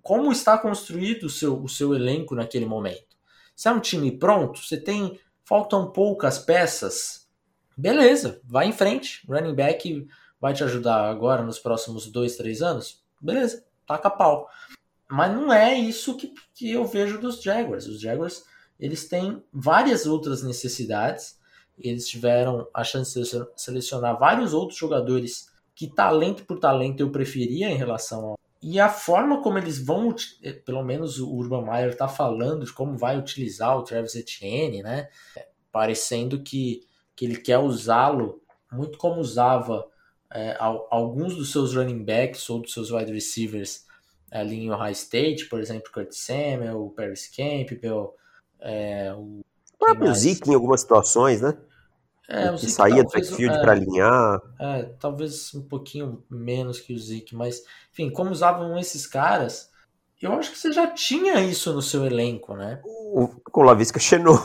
como 0.00 0.30
está 0.30 0.56
construído 0.56 1.24
o 1.24 1.30
seu, 1.30 1.60
o 1.60 1.68
seu 1.68 1.96
elenco 1.96 2.36
naquele 2.36 2.66
momento. 2.66 3.16
Se 3.56 3.66
é 3.66 3.72
um 3.72 3.80
time 3.80 4.16
pronto, 4.16 4.60
você 4.60 4.76
tem 4.76 5.18
faltam 5.44 5.90
poucas 5.90 6.38
peças 6.38 7.21
Beleza, 7.76 8.40
vai 8.44 8.66
em 8.66 8.72
frente. 8.72 9.24
Running 9.28 9.54
back 9.54 10.06
vai 10.40 10.52
te 10.52 10.64
ajudar 10.64 11.08
agora 11.08 11.42
nos 11.42 11.58
próximos 11.58 12.10
dois, 12.10 12.36
três 12.36 12.62
anos? 12.62 13.02
Beleza, 13.20 13.64
taca 13.86 14.10
pau. 14.10 14.48
Mas 15.08 15.32
não 15.32 15.52
é 15.52 15.74
isso 15.74 16.16
que, 16.16 16.32
que 16.54 16.70
eu 16.70 16.84
vejo 16.84 17.20
dos 17.20 17.42
Jaguars. 17.42 17.86
Os 17.86 18.00
Jaguars 18.00 18.44
eles 18.82 19.06
têm 19.06 19.40
várias 19.52 20.06
outras 20.06 20.42
necessidades. 20.42 21.38
Eles 21.78 22.08
tiveram 22.08 22.68
a 22.74 22.82
chance 22.82 23.20
de 23.20 23.28
selecionar 23.56 24.18
vários 24.18 24.52
outros 24.52 24.78
jogadores 24.78 25.52
que 25.74 25.86
talento 25.86 26.44
por 26.44 26.58
talento 26.58 27.00
eu 27.00 27.10
preferia 27.12 27.70
em 27.70 27.76
relação 27.76 28.24
ao. 28.24 28.38
E 28.60 28.80
a 28.80 28.88
forma 28.88 29.42
como 29.42 29.58
eles 29.58 29.84
vão, 29.84 30.14
eh, 30.42 30.52
pelo 30.52 30.82
menos 30.82 31.18
o 31.18 31.28
Urban 31.30 31.64
Meyer 31.64 31.90
está 31.90 32.08
falando 32.08 32.64
de 32.64 32.72
como 32.72 32.96
vai 32.96 33.18
utilizar 33.18 33.76
o 33.76 33.82
Travis 33.82 34.14
Etienne, 34.14 34.82
né? 34.82 35.08
Parecendo 35.70 36.42
que 36.42 36.80
que 37.16 37.24
ele 37.24 37.36
quer 37.36 37.58
usá-lo 37.58 38.40
muito 38.70 38.96
como 38.98 39.20
usava 39.20 39.86
é, 40.32 40.56
alguns 40.58 41.36
dos 41.36 41.52
seus 41.52 41.74
running 41.74 42.04
backs 42.04 42.48
ou 42.48 42.60
dos 42.60 42.72
seus 42.72 42.90
wide 42.90 43.12
receivers 43.12 43.84
ali 44.30 44.60
em 44.60 44.70
Ohio 44.70 44.92
State, 44.92 45.46
por 45.46 45.60
exemplo, 45.60 45.92
Kurt 45.92 46.12
Samuel, 46.12 46.86
o 46.86 46.90
Paris 46.90 47.28
Campbell, 47.28 48.14
é, 48.58 49.12
o 49.14 49.40
próprio 49.78 50.14
Zeke 50.14 50.50
em 50.50 50.54
algumas 50.54 50.80
situações, 50.80 51.42
né? 51.42 51.56
É, 52.28 52.50
o 52.50 52.54
que 52.54 52.60
Zeke, 52.60 52.72
saía 52.72 53.04
do 53.04 53.10
backfield 53.10 53.56
é, 53.56 53.60
para 53.60 53.72
alinhar. 53.72 54.40
É, 54.58 54.82
talvez 54.98 55.54
um 55.54 55.62
pouquinho 55.62 56.24
menos 56.30 56.80
que 56.80 56.94
o 56.94 56.98
Zeke, 56.98 57.36
mas 57.36 57.62
enfim, 57.92 58.10
como 58.10 58.30
usavam 58.30 58.78
esses 58.78 59.06
caras, 59.06 59.70
eu 60.20 60.32
acho 60.32 60.52
que 60.52 60.58
você 60.58 60.72
já 60.72 60.86
tinha 60.86 61.40
isso 61.40 61.72
no 61.74 61.82
seu 61.82 62.06
elenco, 62.06 62.54
né? 62.54 62.80
O, 62.84 63.28
com 63.28 63.60
o 63.60 63.64
Lavisca 63.64 63.98
Chenot. 63.98 64.40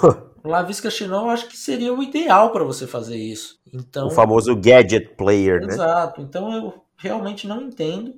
O 0.48 0.50
Lavisca 0.50 0.90
Chinol 0.90 1.26
eu 1.26 1.32
acho 1.32 1.50
que 1.50 1.58
seria 1.58 1.94
o 1.94 2.02
ideal 2.02 2.54
para 2.54 2.64
você 2.64 2.88
fazer 2.88 3.18
isso. 3.18 3.60
Então, 3.74 4.08
o 4.08 4.12
famoso 4.12 4.56
gadget 4.56 5.10
player, 5.18 5.58
exato. 5.58 5.68
né? 5.68 5.74
Exato. 5.74 6.22
Então 6.22 6.54
eu 6.54 6.86
realmente 6.96 7.46
não 7.46 7.64
entendo. 7.64 8.16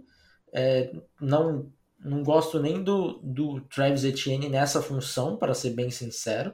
É, 0.54 0.92
não, 1.20 1.72
não 2.00 2.22
gosto 2.22 2.60
nem 2.60 2.84
do, 2.84 3.20
do 3.24 3.62
Travis 3.62 4.04
Etienne 4.04 4.48
nessa 4.48 4.80
função, 4.80 5.38
para 5.38 5.56
ser 5.56 5.72
bem 5.72 5.90
sincero. 5.90 6.54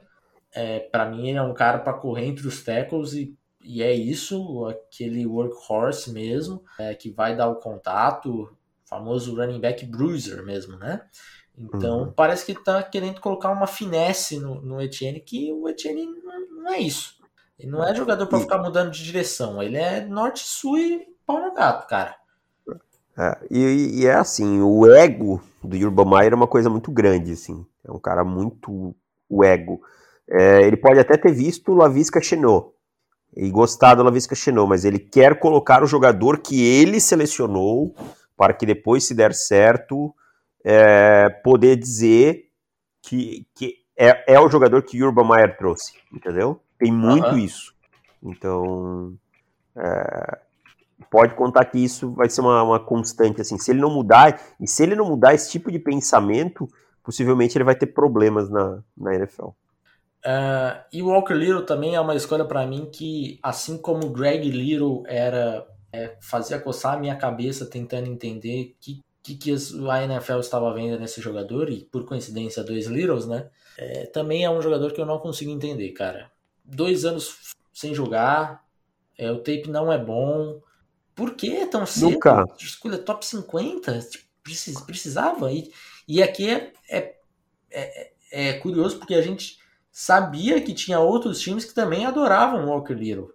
É, 0.50 0.80
para 0.80 1.10
mim, 1.10 1.28
ele 1.28 1.36
é 1.36 1.42
um 1.42 1.52
cara 1.52 1.78
para 1.80 1.92
correr 1.92 2.24
entre 2.24 2.48
os 2.48 2.64
tackles 2.64 3.12
e, 3.12 3.36
e 3.62 3.82
é 3.82 3.92
isso, 3.92 4.64
aquele 4.64 5.26
workhorse 5.26 6.10
mesmo, 6.10 6.64
é, 6.80 6.94
que 6.94 7.10
vai 7.10 7.36
dar 7.36 7.48
o 7.50 7.56
contato, 7.56 8.50
famoso 8.86 9.36
running 9.36 9.60
back 9.60 9.84
bruiser 9.84 10.42
mesmo, 10.42 10.78
né? 10.78 11.02
Então 11.58 12.00
uhum. 12.00 12.12
parece 12.12 12.44
que 12.44 12.54
tá 12.54 12.82
querendo 12.82 13.20
colocar 13.20 13.50
uma 13.50 13.66
finesse 13.66 14.38
no, 14.38 14.60
no 14.60 14.80
Etienne, 14.80 15.20
que 15.20 15.52
o 15.52 15.68
Etienne 15.68 16.06
não, 16.22 16.62
não 16.62 16.72
é 16.72 16.78
isso. 16.78 17.16
Ele 17.58 17.70
não 17.70 17.82
é 17.82 17.94
jogador 17.94 18.26
para 18.26 18.40
ficar 18.40 18.58
mudando 18.58 18.90
de 18.90 19.02
direção. 19.02 19.62
Ele 19.62 19.78
é 19.78 20.04
norte-sul 20.04 20.78
e 20.78 21.06
pau 21.26 21.40
no 21.40 21.54
gato, 21.54 21.88
cara. 21.88 22.14
É, 23.18 23.38
e, 23.50 24.00
e, 24.02 24.06
é 24.06 24.14
assim, 24.14 24.60
o 24.60 24.86
ego 24.92 25.42
do 25.64 25.74
Urban 25.74 26.04
Meyer 26.04 26.32
é 26.32 26.36
uma 26.36 26.46
coisa 26.46 26.68
muito 26.68 26.90
grande, 26.90 27.32
assim. 27.32 27.64
É 27.82 27.90
um 27.90 27.98
cara 27.98 28.22
muito 28.22 28.94
o 29.28 29.42
ego. 29.42 29.80
É, 30.28 30.62
ele 30.62 30.76
pode 30.76 30.98
até 30.98 31.16
ter 31.16 31.32
visto 31.32 31.72
o 31.72 31.74
Lavisca 31.74 32.20
Chenot 32.20 32.72
e 33.34 33.48
gostado 33.50 34.02
do 34.02 34.04
Lavisca 34.04 34.34
Chenot, 34.34 34.68
mas 34.68 34.84
ele 34.84 34.98
quer 34.98 35.38
colocar 35.38 35.82
o 35.82 35.86
jogador 35.86 36.38
que 36.38 36.62
ele 36.62 37.00
selecionou 37.00 37.94
para 38.36 38.52
que 38.52 38.66
depois, 38.66 39.04
se 39.04 39.14
der 39.14 39.32
certo, 39.32 40.14
é, 40.68 41.28
poder 41.44 41.76
dizer 41.76 42.48
que, 43.00 43.46
que 43.54 43.76
é, 43.96 44.34
é 44.34 44.40
o 44.40 44.50
jogador 44.50 44.82
que 44.82 45.00
Urban 45.00 45.28
Meyer 45.28 45.56
trouxe, 45.56 45.92
entendeu? 46.12 46.60
Tem 46.76 46.90
muito 46.90 47.28
uhum. 47.28 47.38
isso. 47.38 47.72
Então, 48.20 49.14
é, 49.76 50.40
pode 51.08 51.36
contar 51.36 51.66
que 51.66 51.78
isso 51.78 52.12
vai 52.14 52.28
ser 52.28 52.40
uma, 52.40 52.64
uma, 52.64 52.80
constante, 52.80 53.40
assim, 53.40 53.56
se 53.56 53.70
ele 53.70 53.80
não 53.80 53.94
mudar, 53.94 54.40
e 54.60 54.66
se 54.66 54.82
ele 54.82 54.96
não 54.96 55.06
mudar 55.06 55.34
esse 55.34 55.48
tipo 55.48 55.70
de 55.70 55.78
pensamento, 55.78 56.68
possivelmente 57.04 57.56
ele 57.56 57.64
vai 57.64 57.76
ter 57.76 57.86
problemas 57.86 58.50
na, 58.50 58.82
na 58.96 59.14
NFL. 59.14 59.50
Uh, 60.24 60.82
e 60.92 61.00
o 61.00 61.06
Walker 61.06 61.34
Little 61.34 61.64
também 61.64 61.94
é 61.94 62.00
uma 62.00 62.16
escolha 62.16 62.44
para 62.44 62.66
mim 62.66 62.90
que, 62.92 63.38
assim 63.40 63.78
como 63.78 64.06
o 64.06 64.10
Greg 64.10 64.50
Little 64.50 65.04
era 65.06 65.64
é, 65.92 66.16
fazia 66.20 66.58
coçar 66.58 66.94
a 66.94 66.98
minha 66.98 67.14
cabeça 67.14 67.64
tentando 67.64 68.08
entender 68.08 68.74
que 68.80 69.05
que, 69.26 69.34
que 69.34 69.50
a 69.90 70.04
NFL 70.04 70.38
estava 70.38 70.72
vendo 70.72 71.00
nesse 71.00 71.20
jogador 71.20 71.68
e 71.68 71.84
por 71.84 72.04
coincidência 72.04 72.62
dois 72.62 72.86
Littles, 72.86 73.26
né? 73.26 73.48
É, 73.76 74.06
também 74.06 74.44
é 74.44 74.50
um 74.50 74.62
jogador 74.62 74.92
que 74.92 75.00
eu 75.00 75.06
não 75.06 75.18
consigo 75.18 75.50
entender, 75.50 75.90
cara. 75.90 76.30
Dois 76.64 77.04
anos 77.04 77.54
sem 77.74 77.92
jogar, 77.92 78.64
é, 79.18 79.30
o 79.30 79.38
tape 79.38 79.68
não 79.68 79.92
é 79.92 79.98
bom. 79.98 80.60
Por 81.12 81.34
que 81.34 81.66
tão 81.66 81.84
cedo? 81.84 82.10
Nunca. 82.10 82.44
Escolha 82.58 82.98
top 82.98 83.26
50? 83.26 83.98
Tipo, 84.00 84.24
precis, 84.44 84.80
precisava. 84.82 85.52
E, 85.52 85.72
e 86.06 86.22
aqui 86.22 86.48
é, 86.48 86.72
é, 86.88 87.14
é, 87.70 88.12
é 88.30 88.52
curioso 88.54 88.98
porque 88.98 89.14
a 89.14 89.22
gente 89.22 89.58
sabia 89.90 90.60
que 90.60 90.72
tinha 90.72 91.00
outros 91.00 91.40
times 91.40 91.64
que 91.64 91.74
também 91.74 92.06
adoravam 92.06 92.68
Walker 92.68 92.94
Little. 92.94 93.32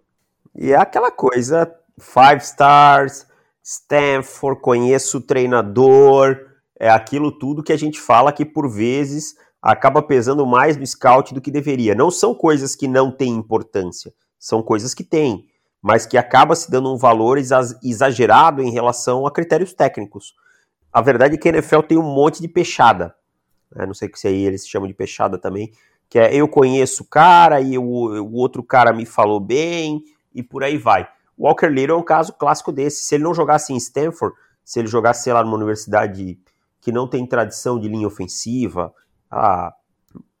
E 0.54 0.72
é 0.72 0.76
aquela 0.76 1.10
coisa, 1.10 1.70
five 1.98 2.42
stars, 2.42 3.26
Stanford, 3.62 4.60
conheço 4.60 5.18
o 5.18 5.20
treinador, 5.20 6.36
é 6.78 6.90
aquilo 6.90 7.30
tudo 7.30 7.62
que 7.62 7.72
a 7.72 7.76
gente 7.76 8.00
fala 8.00 8.32
que 8.32 8.44
por 8.44 8.68
vezes 8.68 9.34
acaba 9.62 10.02
pesando 10.02 10.44
mais 10.44 10.76
no 10.76 10.84
scout 10.84 11.32
do 11.32 11.40
que 11.40 11.50
deveria. 11.50 11.94
Não 11.94 12.10
são 12.10 12.34
coisas 12.34 12.74
que 12.74 12.88
não 12.88 13.12
têm 13.12 13.32
importância, 13.32 14.12
são 14.38 14.60
coisas 14.62 14.92
que 14.92 15.04
têm, 15.04 15.46
mas 15.80 16.04
que 16.04 16.18
acaba 16.18 16.56
se 16.56 16.68
dando 16.70 16.92
um 16.92 16.98
valor 16.98 17.38
exagerado 17.38 18.62
em 18.62 18.70
relação 18.70 19.26
a 19.26 19.30
critérios 19.30 19.72
técnicos. 19.72 20.34
A 20.92 21.00
verdade 21.00 21.36
é 21.36 21.38
que 21.38 21.48
a 21.48 21.52
NFL 21.52 21.80
tem 21.80 21.96
um 21.96 22.02
monte 22.02 22.42
de 22.42 22.48
peixada. 22.48 23.14
Né? 23.74 23.86
Não 23.86 23.94
sei 23.94 24.10
se 24.14 24.26
aí 24.26 24.44
eles 24.44 24.66
chamam 24.66 24.88
de 24.88 24.94
peixada 24.94 25.38
também, 25.38 25.72
que 26.10 26.18
é 26.18 26.34
eu 26.34 26.48
conheço 26.48 27.04
o 27.04 27.06
cara 27.06 27.60
e 27.60 27.78
o, 27.78 27.82
o 27.84 28.34
outro 28.34 28.62
cara 28.62 28.92
me 28.92 29.06
falou 29.06 29.40
bem 29.40 30.02
e 30.34 30.42
por 30.42 30.64
aí 30.64 30.76
vai. 30.76 31.08
Walker 31.42 31.66
Little 31.66 31.96
é 31.96 31.98
um 31.98 32.04
caso 32.04 32.32
clássico 32.34 32.70
desse. 32.70 33.02
Se 33.02 33.16
ele 33.16 33.24
não 33.24 33.34
jogasse 33.34 33.72
em 33.72 33.76
Stanford, 33.76 34.36
se 34.64 34.78
ele 34.78 34.86
jogasse, 34.86 35.24
sei 35.24 35.32
lá, 35.32 35.42
numa 35.42 35.56
universidade 35.56 36.38
que 36.80 36.92
não 36.92 37.08
tem 37.08 37.26
tradição 37.26 37.80
de 37.80 37.88
linha 37.88 38.06
ofensiva, 38.06 38.94
a 39.28 39.74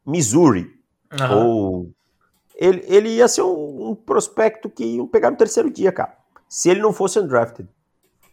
Missouri, 0.06 0.78
uhum. 1.12 1.38
ou 1.38 1.90
ele, 2.54 2.84
ele 2.86 3.08
ia 3.08 3.26
ser 3.26 3.42
um, 3.42 3.90
um, 3.90 3.94
prospecto 3.96 4.70
que 4.70 4.84
iam 4.84 5.08
pegar 5.08 5.32
no 5.32 5.36
terceiro 5.36 5.68
dia, 5.70 5.90
cara. 5.90 6.16
Se 6.48 6.70
ele 6.70 6.80
não 6.80 6.92
fosse 6.92 7.18
undrafted. 7.18 7.68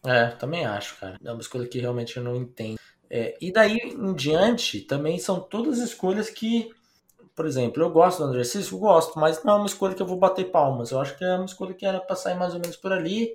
É, 0.06 0.28
também 0.28 0.66
acho, 0.66 1.00
cara. 1.00 1.18
É 1.24 1.32
uma 1.32 1.42
escolha 1.42 1.68
que 1.68 1.80
realmente 1.80 2.18
eu 2.18 2.24
não 2.24 2.36
entendo. 2.36 2.78
É, 3.10 3.36
e 3.42 3.52
daí 3.52 3.78
em 3.78 4.14
diante, 4.14 4.82
também 4.82 5.18
são 5.18 5.40
todas 5.40 5.80
escolhas 5.80 6.30
que 6.30 6.70
por 7.40 7.46
exemplo, 7.46 7.82
eu 7.82 7.90
gosto 7.90 8.18
do 8.18 8.26
André 8.26 8.44
Cisco, 8.44 8.78
gosto, 8.78 9.18
mas 9.18 9.42
não 9.46 9.54
é 9.54 9.56
uma 9.60 9.66
escolha 9.66 9.96
que 9.96 10.02
eu 10.02 10.06
vou 10.06 10.18
bater 10.18 10.52
palmas. 10.52 10.92
Eu 10.92 11.00
acho 11.00 11.18
que 11.18 11.24
é 11.24 11.36
uma 11.36 11.46
escolha 11.46 11.74
que 11.74 11.86
era 11.86 11.98
para 11.98 12.14
sair 12.14 12.38
mais 12.38 12.54
ou 12.54 12.60
menos 12.60 12.76
por 12.76 12.92
ali. 12.92 13.30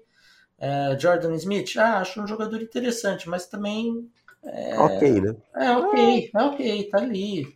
É, 0.59 0.95
Jordan 1.01 1.35
Smith, 1.37 1.75
ah, 1.79 2.01
acho 2.01 2.21
um 2.21 2.27
jogador 2.27 2.61
interessante, 2.61 3.27
mas 3.31 3.47
também. 3.47 4.07
É, 4.45 4.79
ok, 4.79 5.21
né? 5.23 5.35
É 5.57 5.71
ok, 5.71 6.31
é 6.35 6.43
ok, 6.43 6.88
tá 6.90 6.99
ali. 6.99 7.47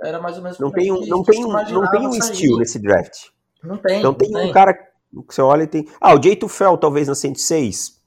Era 0.00 0.20
mais 0.20 0.38
ou 0.38 0.42
menos 0.42 0.58
Não 0.58 0.72
tem 0.72 0.90
um, 0.90 1.06
não 1.06 1.22
tem 1.22 1.44
um, 1.44 1.52
não 1.52 1.88
tem 1.92 2.04
um 2.08 2.16
estilo 2.16 2.58
nesse 2.58 2.80
draft. 2.80 3.28
Não 3.62 3.76
tem. 3.76 4.02
Não 4.02 4.12
tem, 4.12 4.32
tem 4.32 4.48
um 4.48 4.52
cara 4.52 4.74
que 4.74 4.90
você 5.28 5.40
olha 5.40 5.62
e 5.62 5.68
tem. 5.68 5.86
Ah, 6.00 6.16
o 6.16 6.20
Jay 6.20 6.34
Tufel 6.34 6.76
talvez 6.78 7.06
na 7.06 7.14
106. 7.14 8.02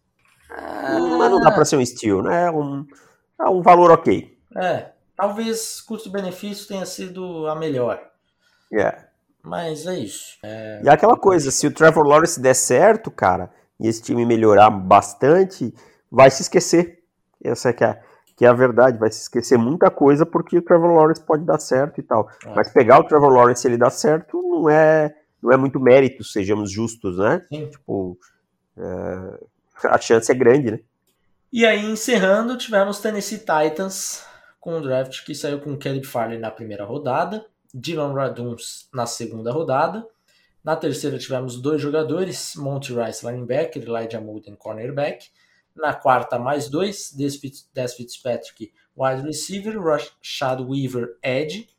Ah, 0.51 0.99
mas 1.17 1.31
não 1.31 1.39
dá 1.39 1.49
para 1.49 1.63
ser 1.63 1.77
um 1.77 1.81
estilo, 1.81 2.23
né? 2.23 2.47
É 2.47 2.51
um, 2.51 2.85
é 3.39 3.45
um 3.45 3.61
valor 3.61 3.89
ok. 3.89 4.37
É, 4.53 4.91
Talvez 5.15 5.81
custo-benefício 5.81 6.67
tenha 6.67 6.85
sido 6.85 7.47
a 7.47 7.55
melhor. 7.55 8.01
Yeah. 8.71 9.05
Mas 9.41 9.85
é 9.85 9.97
isso. 9.99 10.37
É... 10.43 10.81
E 10.83 10.89
aquela 10.89 11.15
coisa, 11.15 11.51
se 11.51 11.67
o 11.67 11.71
Trevor 11.71 12.05
Lawrence 12.05 12.39
der 12.39 12.55
certo, 12.55 13.11
cara, 13.11 13.51
e 13.79 13.87
esse 13.87 14.01
time 14.01 14.25
melhorar 14.25 14.69
bastante, 14.69 15.73
vai 16.11 16.29
se 16.31 16.41
esquecer. 16.41 17.03
Essa 17.43 17.69
é 17.69 17.73
que 17.73 17.83
é, 17.83 18.01
que 18.35 18.45
é 18.45 18.47
a 18.47 18.53
verdade, 18.53 18.97
vai 18.97 19.11
se 19.11 19.21
esquecer 19.21 19.57
muita 19.57 19.89
coisa 19.91 20.25
porque 20.25 20.57
o 20.57 20.61
Trevor 20.61 20.91
Lawrence 20.91 21.21
pode 21.23 21.45
dar 21.45 21.59
certo 21.59 21.99
e 21.99 22.03
tal. 22.03 22.27
É. 22.45 22.55
Mas 22.55 22.71
pegar 22.71 22.99
o 22.99 23.03
Trevor 23.03 23.29
Lawrence 23.29 23.61
se 23.61 23.67
ele 23.67 23.77
dar 23.77 23.91
certo 23.91 24.41
não 24.41 24.69
é, 24.69 25.15
não 25.41 25.51
é 25.51 25.57
muito 25.57 25.79
mérito, 25.79 26.23
sejamos 26.23 26.71
justos, 26.71 27.17
né? 27.17 27.45
Sim. 27.47 27.69
Tipo, 27.69 28.17
é, 28.77 29.87
a 29.87 29.97
chance 29.99 30.31
é 30.31 30.35
grande, 30.35 30.71
né? 30.71 30.79
E 31.53 31.65
aí, 31.65 31.85
encerrando, 31.85 32.57
tivemos 32.57 32.99
Tennessee 32.99 33.39
Titans 33.39 34.24
com 34.65 34.77
um 34.77 34.81
draft 34.81 35.23
que 35.23 35.35
saiu 35.35 35.61
com 35.61 35.77
Caleb 35.77 36.07
Farley 36.07 36.39
na 36.39 36.49
primeira 36.49 36.83
rodada, 36.83 37.45
Dylan 37.71 38.13
Raduns 38.13 38.89
na 38.91 39.05
segunda 39.05 39.51
rodada. 39.51 40.03
Na 40.63 40.75
terceira 40.75 41.19
tivemos 41.19 41.61
dois 41.61 41.79
jogadores, 41.79 42.55
Monty 42.55 42.91
Rice 42.91 43.23
linebacker, 43.23 43.83
Elijah 43.83 44.19
Molden 44.19 44.55
cornerback. 44.55 45.27
Na 45.75 45.93
quarta 45.93 46.39
mais 46.39 46.67
dois, 46.67 47.13
Des 47.13 47.37
Fitzpatrick 47.93 48.73
wide 48.97 49.21
receiver, 49.21 49.79
Rashad 49.79 50.63
Weaver 50.63 51.15
edge. 51.21 51.69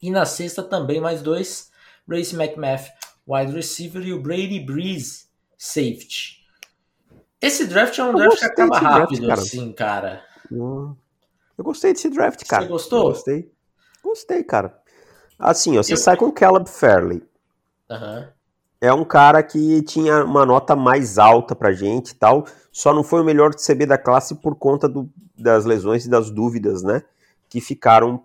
E 0.00 0.08
na 0.08 0.24
sexta 0.24 0.62
também 0.62 1.00
mais 1.00 1.20
dois, 1.20 1.72
Race 2.08 2.36
McMath 2.36 2.86
wide 3.26 3.50
receiver 3.50 4.06
e 4.06 4.12
o 4.12 4.22
Brady 4.22 4.60
Breeze 4.60 5.24
safety. 5.56 6.46
Esse 7.40 7.66
draft 7.66 7.98
é 7.98 8.04
um 8.04 8.14
draft 8.14 8.38
que 8.38 8.44
acaba 8.44 8.78
rápido, 8.78 9.22
draft, 9.22 9.26
cara. 9.26 9.40
assim, 9.40 9.72
cara. 9.72 10.24
Hum. 10.52 10.94
Eu 11.58 11.64
gostei 11.64 11.92
desse 11.92 12.08
draft, 12.08 12.46
cara. 12.46 12.62
Você 12.62 12.68
gostou? 12.68 12.98
Eu 13.00 13.12
gostei. 13.12 13.52
Gostei, 14.02 14.44
cara. 14.44 14.80
Assim, 15.36 15.76
ó, 15.76 15.82
você 15.82 15.94
eu... 15.94 15.96
sai 15.96 16.16
com 16.16 16.30
Caleb 16.30 16.70
Fairley. 16.70 17.22
Uhum. 17.90 18.26
É 18.80 18.92
um 18.92 19.04
cara 19.04 19.42
que 19.42 19.82
tinha 19.82 20.24
uma 20.24 20.46
nota 20.46 20.76
mais 20.76 21.18
alta 21.18 21.56
pra 21.56 21.72
gente 21.72 22.10
e 22.10 22.14
tal. 22.14 22.46
Só 22.70 22.94
não 22.94 23.02
foi 23.02 23.20
o 23.20 23.24
melhor 23.24 23.54
CB 23.54 23.86
da 23.86 23.98
classe 23.98 24.36
por 24.36 24.54
conta 24.54 24.88
do, 24.88 25.10
das 25.36 25.64
lesões 25.64 26.06
e 26.06 26.08
das 26.08 26.30
dúvidas, 26.30 26.82
né? 26.82 27.02
Que 27.48 27.60
ficaram 27.60 28.22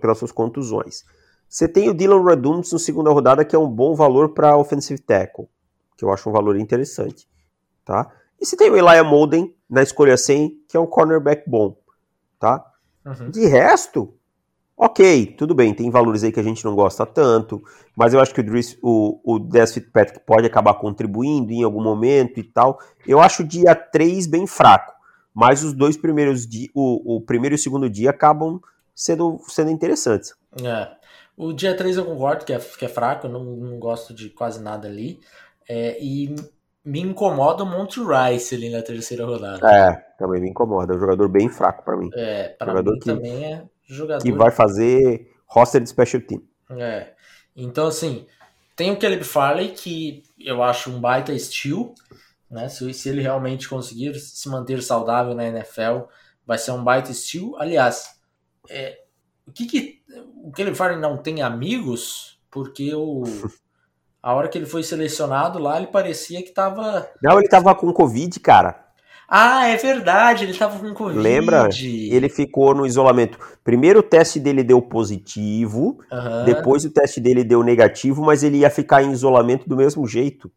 pelas 0.00 0.18
suas 0.18 0.32
contusões. 0.32 1.04
Você 1.48 1.66
tem 1.66 1.90
o 1.90 1.94
Dylan 1.94 2.22
Raduns 2.22 2.72
no 2.72 2.78
segunda 2.78 3.10
rodada, 3.10 3.44
que 3.44 3.56
é 3.56 3.58
um 3.58 3.68
bom 3.68 3.94
valor 3.94 4.30
para 4.30 4.56
offensive 4.56 5.00
tackle, 5.02 5.48
que 5.96 6.04
eu 6.04 6.12
acho 6.12 6.28
um 6.30 6.32
valor 6.32 6.56
interessante, 6.56 7.28
tá? 7.84 8.10
E 8.40 8.46
você 8.46 8.56
tem 8.56 8.70
o 8.70 8.76
Elijah 8.76 9.02
Molden 9.02 9.54
na 9.68 9.82
escolha 9.82 10.16
100, 10.16 10.64
que 10.68 10.76
é 10.76 10.80
um 10.80 10.86
cornerback 10.86 11.42
bom, 11.50 11.76
tá? 12.38 12.69
Uhum. 13.04 13.30
De 13.30 13.46
resto, 13.46 14.14
ok, 14.76 15.26
tudo 15.38 15.54
bem, 15.54 15.74
tem 15.74 15.90
valores 15.90 16.22
aí 16.22 16.32
que 16.32 16.40
a 16.40 16.42
gente 16.42 16.64
não 16.64 16.74
gosta 16.74 17.04
tanto, 17.04 17.62
mas 17.96 18.14
eu 18.14 18.20
acho 18.20 18.34
que 18.34 18.40
o, 18.40 18.44
Driss, 18.44 18.78
o, 18.82 19.20
o 19.24 19.38
Des 19.38 19.72
Fitzpatrick 19.74 20.24
pode 20.24 20.46
acabar 20.46 20.74
contribuindo 20.74 21.52
em 21.52 21.62
algum 21.62 21.82
momento 21.82 22.40
e 22.40 22.42
tal. 22.42 22.78
Eu 23.06 23.20
acho 23.20 23.42
o 23.42 23.46
dia 23.46 23.74
3 23.74 24.26
bem 24.26 24.46
fraco, 24.46 24.92
mas 25.34 25.62
os 25.62 25.72
dois 25.72 25.96
primeiros 25.96 26.46
dias, 26.46 26.70
o, 26.74 27.16
o 27.16 27.20
primeiro 27.20 27.54
e 27.54 27.56
o 27.56 27.58
segundo 27.58 27.88
dia 27.88 28.10
acabam 28.10 28.60
sendo, 28.94 29.40
sendo 29.48 29.70
interessantes. 29.70 30.34
É. 30.62 30.88
O 31.36 31.54
dia 31.54 31.74
3 31.74 31.96
eu 31.96 32.04
concordo 32.04 32.44
que 32.44 32.52
é, 32.52 32.58
que 32.58 32.84
é 32.84 32.88
fraco, 32.88 33.26
eu 33.26 33.30
não, 33.30 33.42
não 33.42 33.78
gosto 33.78 34.12
de 34.12 34.28
quase 34.28 34.62
nada 34.62 34.86
ali. 34.86 35.20
É, 35.68 36.02
e 36.02 36.34
me 36.84 37.00
incomoda 37.00 37.62
o 37.62 37.66
Monty 37.66 38.00
Rice 38.00 38.54
ali 38.54 38.70
na 38.70 38.82
terceira 38.82 39.24
rodada. 39.24 39.68
É, 39.70 39.92
também 40.18 40.40
me 40.40 40.50
incomoda. 40.50 40.92
É 40.92 40.96
um 40.96 41.00
jogador 41.00 41.28
bem 41.28 41.48
fraco 41.48 41.84
para 41.84 41.96
mim. 41.96 42.10
É, 42.14 42.48
para 42.48 42.82
mim 42.82 42.98
que, 42.98 43.04
também 43.04 43.44
é 43.44 43.64
jogador. 43.84 44.22
Que 44.22 44.32
vai 44.32 44.50
fazer 44.50 45.30
roster 45.46 45.80
de 45.80 45.88
special 45.88 46.22
team. 46.22 46.42
É. 46.70 47.12
Então, 47.54 47.88
assim, 47.88 48.26
tem 48.74 48.90
o 48.90 48.98
Caleb 48.98 49.24
Farley, 49.24 49.70
que 49.72 50.22
eu 50.38 50.62
acho 50.62 50.90
um 50.90 51.00
baita 51.00 51.32
estilo, 51.32 51.94
né? 52.50 52.68
Se, 52.68 52.92
se 52.94 53.08
ele 53.08 53.20
realmente 53.20 53.68
conseguir 53.68 54.18
se 54.18 54.48
manter 54.48 54.82
saudável 54.82 55.34
na 55.34 55.44
NFL, 55.44 56.06
vai 56.46 56.56
ser 56.56 56.72
um 56.72 56.82
baita 56.82 57.10
estilo. 57.10 57.56
Aliás, 57.58 58.18
é, 58.68 59.02
o 59.46 59.52
que 59.52 59.66
que. 59.66 60.00
O 60.42 60.50
Caleb 60.50 60.76
Farley 60.76 60.98
não 60.98 61.18
tem 61.18 61.42
amigos, 61.42 62.40
porque 62.50 62.94
o. 62.94 63.22
A 64.22 64.34
hora 64.34 64.48
que 64.48 64.58
ele 64.58 64.66
foi 64.66 64.82
selecionado 64.82 65.58
lá, 65.58 65.78
ele 65.78 65.86
parecia 65.86 66.42
que 66.42 66.50
tava. 66.50 67.08
Não, 67.22 67.38
ele 67.38 67.48
tava 67.48 67.74
com 67.74 67.92
Covid, 67.92 68.38
cara. 68.40 68.90
Ah, 69.26 69.68
é 69.68 69.76
verdade, 69.76 70.44
ele 70.44 70.58
tava 70.58 70.78
com 70.78 70.92
Covid. 70.92 71.20
Lembra? 71.20 71.68
Ele 71.80 72.28
ficou 72.28 72.74
no 72.74 72.84
isolamento. 72.84 73.38
Primeiro 73.62 74.00
o 74.00 74.02
teste 74.02 74.40
dele 74.40 74.64
deu 74.64 74.82
positivo, 74.82 76.00
uhum. 76.10 76.44
depois 76.44 76.84
o 76.84 76.90
teste 76.90 77.20
dele 77.20 77.44
deu 77.44 77.62
negativo, 77.62 78.22
mas 78.22 78.42
ele 78.42 78.58
ia 78.58 78.70
ficar 78.70 79.02
em 79.02 79.12
isolamento 79.12 79.68
do 79.68 79.76
mesmo 79.76 80.04
jeito. 80.06 80.50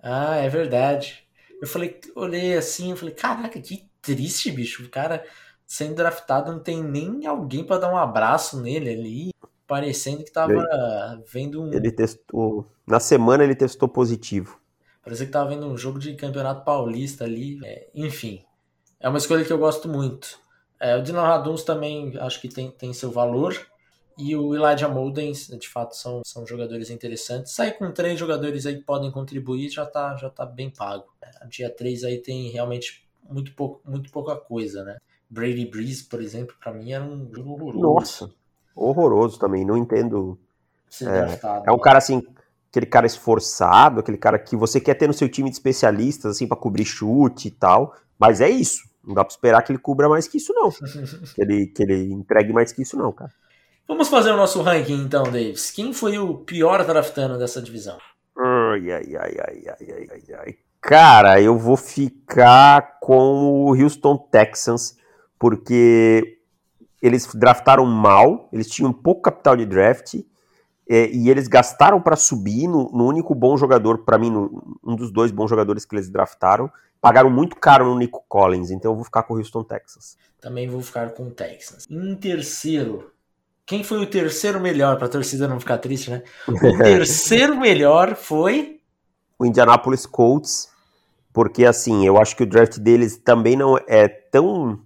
Ah, 0.00 0.36
é 0.36 0.48
verdade. 0.48 1.24
Eu 1.60 1.66
falei, 1.66 1.98
olhei 2.14 2.56
assim, 2.56 2.92
eu 2.92 2.96
falei, 2.96 3.14
caraca, 3.14 3.60
que 3.60 3.84
triste, 4.00 4.50
bicho. 4.50 4.84
O 4.84 4.88
cara 4.88 5.24
sendo 5.66 5.96
draftado, 5.96 6.50
não 6.50 6.60
tem 6.60 6.82
nem 6.82 7.26
alguém 7.26 7.64
para 7.64 7.80
dar 7.80 7.92
um 7.92 7.96
abraço 7.96 8.60
nele 8.60 8.90
ali, 8.90 9.30
parecendo 9.70 10.24
que 10.24 10.32
tava 10.32 10.52
ele, 10.52 11.22
vendo 11.32 11.62
um. 11.62 11.72
Ele 11.72 11.92
testou. 11.92 12.66
Na 12.84 12.98
semana 12.98 13.44
ele 13.44 13.54
testou 13.54 13.88
positivo. 13.88 14.60
Parecia 15.00 15.26
que 15.26 15.30
tava 15.30 15.50
vendo 15.50 15.64
um 15.64 15.78
jogo 15.78 16.00
de 16.00 16.16
campeonato 16.16 16.64
paulista 16.64 17.22
ali. 17.22 17.60
É, 17.64 17.88
enfim, 17.94 18.44
é 18.98 19.08
uma 19.08 19.18
escolha 19.18 19.44
que 19.44 19.52
eu 19.52 19.58
gosto 19.58 19.88
muito. 19.88 20.40
É, 20.80 20.96
o 20.96 21.02
Dylan 21.02 21.22
Raduns 21.22 21.62
também 21.62 22.18
acho 22.18 22.40
que 22.40 22.48
tem, 22.48 22.72
tem 22.72 22.92
seu 22.92 23.12
valor. 23.12 23.56
E 24.18 24.34
o 24.34 24.54
Elijah 24.54 24.88
Molden, 24.88 25.32
de 25.32 25.68
fato, 25.68 25.94
são, 25.96 26.20
são 26.26 26.44
jogadores 26.44 26.90
interessantes. 26.90 27.52
Sair 27.52 27.78
com 27.78 27.92
três 27.92 28.18
jogadores 28.18 28.66
aí 28.66 28.76
que 28.76 28.82
podem 28.82 29.10
contribuir 29.10 29.70
já 29.70 29.86
tá, 29.86 30.16
já 30.16 30.28
tá 30.28 30.44
bem 30.44 30.68
pago. 30.68 31.06
A 31.40 31.46
dia 31.46 31.70
3 31.70 32.04
aí 32.04 32.18
tem 32.18 32.50
realmente 32.50 33.08
muito, 33.30 33.54
pouco, 33.54 33.80
muito 33.88 34.10
pouca 34.10 34.34
coisa, 34.34 34.82
né? 34.82 34.98
Brady 35.30 35.64
Breeze, 35.64 36.04
por 36.04 36.20
exemplo, 36.20 36.56
para 36.60 36.72
mim 36.72 36.90
era 36.92 37.04
um 37.04 37.32
jogo 37.32 37.52
horroroso. 37.52 37.80
Nossa, 37.80 38.34
horroroso 38.74 39.38
também, 39.38 39.64
não 39.64 39.76
entendo. 39.76 40.38
É, 41.02 41.68
é 41.68 41.72
um 41.72 41.78
cara 41.78 41.98
assim, 41.98 42.22
aquele 42.70 42.86
cara 42.86 43.06
esforçado, 43.06 44.00
aquele 44.00 44.18
cara 44.18 44.38
que 44.38 44.56
você 44.56 44.80
quer 44.80 44.94
ter 44.94 45.06
no 45.06 45.14
seu 45.14 45.28
time 45.28 45.50
de 45.50 45.56
especialistas, 45.56 46.36
assim, 46.36 46.46
para 46.46 46.56
cobrir 46.56 46.84
chute 46.84 47.48
e 47.48 47.50
tal, 47.50 47.94
mas 48.18 48.40
é 48.40 48.48
isso. 48.48 48.88
Não 49.04 49.14
dá 49.14 49.24
pra 49.24 49.32
esperar 49.32 49.62
que 49.62 49.72
ele 49.72 49.78
cubra 49.78 50.08
mais 50.08 50.28
que 50.28 50.36
isso, 50.36 50.52
não. 50.52 50.70
que, 51.34 51.42
ele, 51.42 51.66
que 51.66 51.82
ele 51.82 52.12
entregue 52.12 52.52
mais 52.52 52.72
que 52.72 52.82
isso, 52.82 52.96
não, 52.96 53.12
cara. 53.12 53.32
Vamos 53.88 54.08
fazer 54.08 54.30
o 54.30 54.36
nosso 54.36 54.62
ranking 54.62 55.02
então, 55.02 55.24
Davis. 55.24 55.70
Quem 55.70 55.92
foi 55.92 56.16
o 56.18 56.34
pior 56.34 56.84
draftando 56.84 57.36
dessa 57.36 57.60
divisão? 57.60 57.98
Ai, 58.38 58.90
ai, 58.92 59.16
ai, 59.16 59.36
ai, 59.38 59.62
ai, 59.68 60.08
ai, 60.10 60.34
ai. 60.38 60.56
Cara, 60.80 61.40
eu 61.42 61.58
vou 61.58 61.76
ficar 61.76 62.98
com 63.00 63.64
o 63.66 63.74
Houston 63.74 64.16
Texans, 64.16 64.96
porque 65.38 66.39
eles 67.00 67.26
draftaram 67.34 67.86
mal, 67.86 68.48
eles 68.52 68.68
tinham 68.68 68.92
pouco 68.92 69.22
capital 69.22 69.56
de 69.56 69.64
draft, 69.64 70.14
é, 70.88 71.08
e 71.10 71.30
eles 71.30 71.46
gastaram 71.46 72.00
para 72.00 72.16
subir 72.16 72.66
no, 72.66 72.90
no, 72.90 73.06
único 73.06 73.34
bom 73.34 73.56
jogador, 73.56 73.98
para 73.98 74.18
mim, 74.18 74.28
no, 74.28 74.78
um 74.84 74.96
dos 74.96 75.12
dois 75.12 75.30
bons 75.30 75.48
jogadores 75.48 75.84
que 75.84 75.94
eles 75.94 76.10
draftaram. 76.10 76.70
Pagaram 77.00 77.30
muito 77.30 77.56
caro 77.56 77.86
no 77.86 77.96
Nico 77.96 78.24
Collins, 78.28 78.70
então 78.70 78.90
eu 78.90 78.96
vou 78.96 79.04
ficar 79.04 79.22
com 79.22 79.34
o 79.34 79.36
Houston 79.38 79.62
Texans. 79.62 80.18
Também 80.40 80.68
vou 80.68 80.82
ficar 80.82 81.10
com 81.10 81.28
o 81.28 81.30
Texans. 81.30 81.86
Em 81.88 82.14
terceiro, 82.16 83.10
quem 83.64 83.84
foi 83.84 84.02
o 84.02 84.06
terceiro 84.06 84.60
melhor, 84.60 84.96
para 84.96 85.06
a 85.06 85.10
torcida 85.10 85.46
não 85.46 85.60
ficar 85.60 85.78
triste, 85.78 86.10
né? 86.10 86.24
O 86.48 86.54
terceiro 86.82 87.56
melhor 87.56 88.16
foi. 88.16 88.80
O 89.38 89.46
Indianapolis 89.46 90.04
Colts, 90.04 90.68
porque 91.32 91.64
assim, 91.64 92.04
eu 92.04 92.20
acho 92.20 92.36
que 92.36 92.42
o 92.42 92.46
draft 92.46 92.78
deles 92.78 93.16
também 93.16 93.56
não 93.56 93.78
é 93.86 94.08
tão 94.08 94.80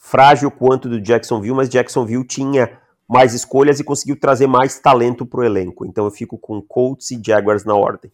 frágil 0.00 0.50
quanto 0.50 0.88
do 0.88 0.98
Jacksonville, 0.98 1.54
mas 1.54 1.68
Jacksonville 1.68 2.24
tinha 2.24 2.80
mais 3.06 3.34
escolhas 3.34 3.78
e 3.78 3.84
conseguiu 3.84 4.18
trazer 4.18 4.46
mais 4.46 4.80
talento 4.80 5.26
para 5.26 5.40
o 5.40 5.44
elenco. 5.44 5.84
Então 5.84 6.06
eu 6.06 6.10
fico 6.10 6.38
com 6.38 6.62
Colts 6.62 7.10
e 7.10 7.20
Jaguars 7.24 7.64
na 7.64 7.74
ordem. 7.74 8.10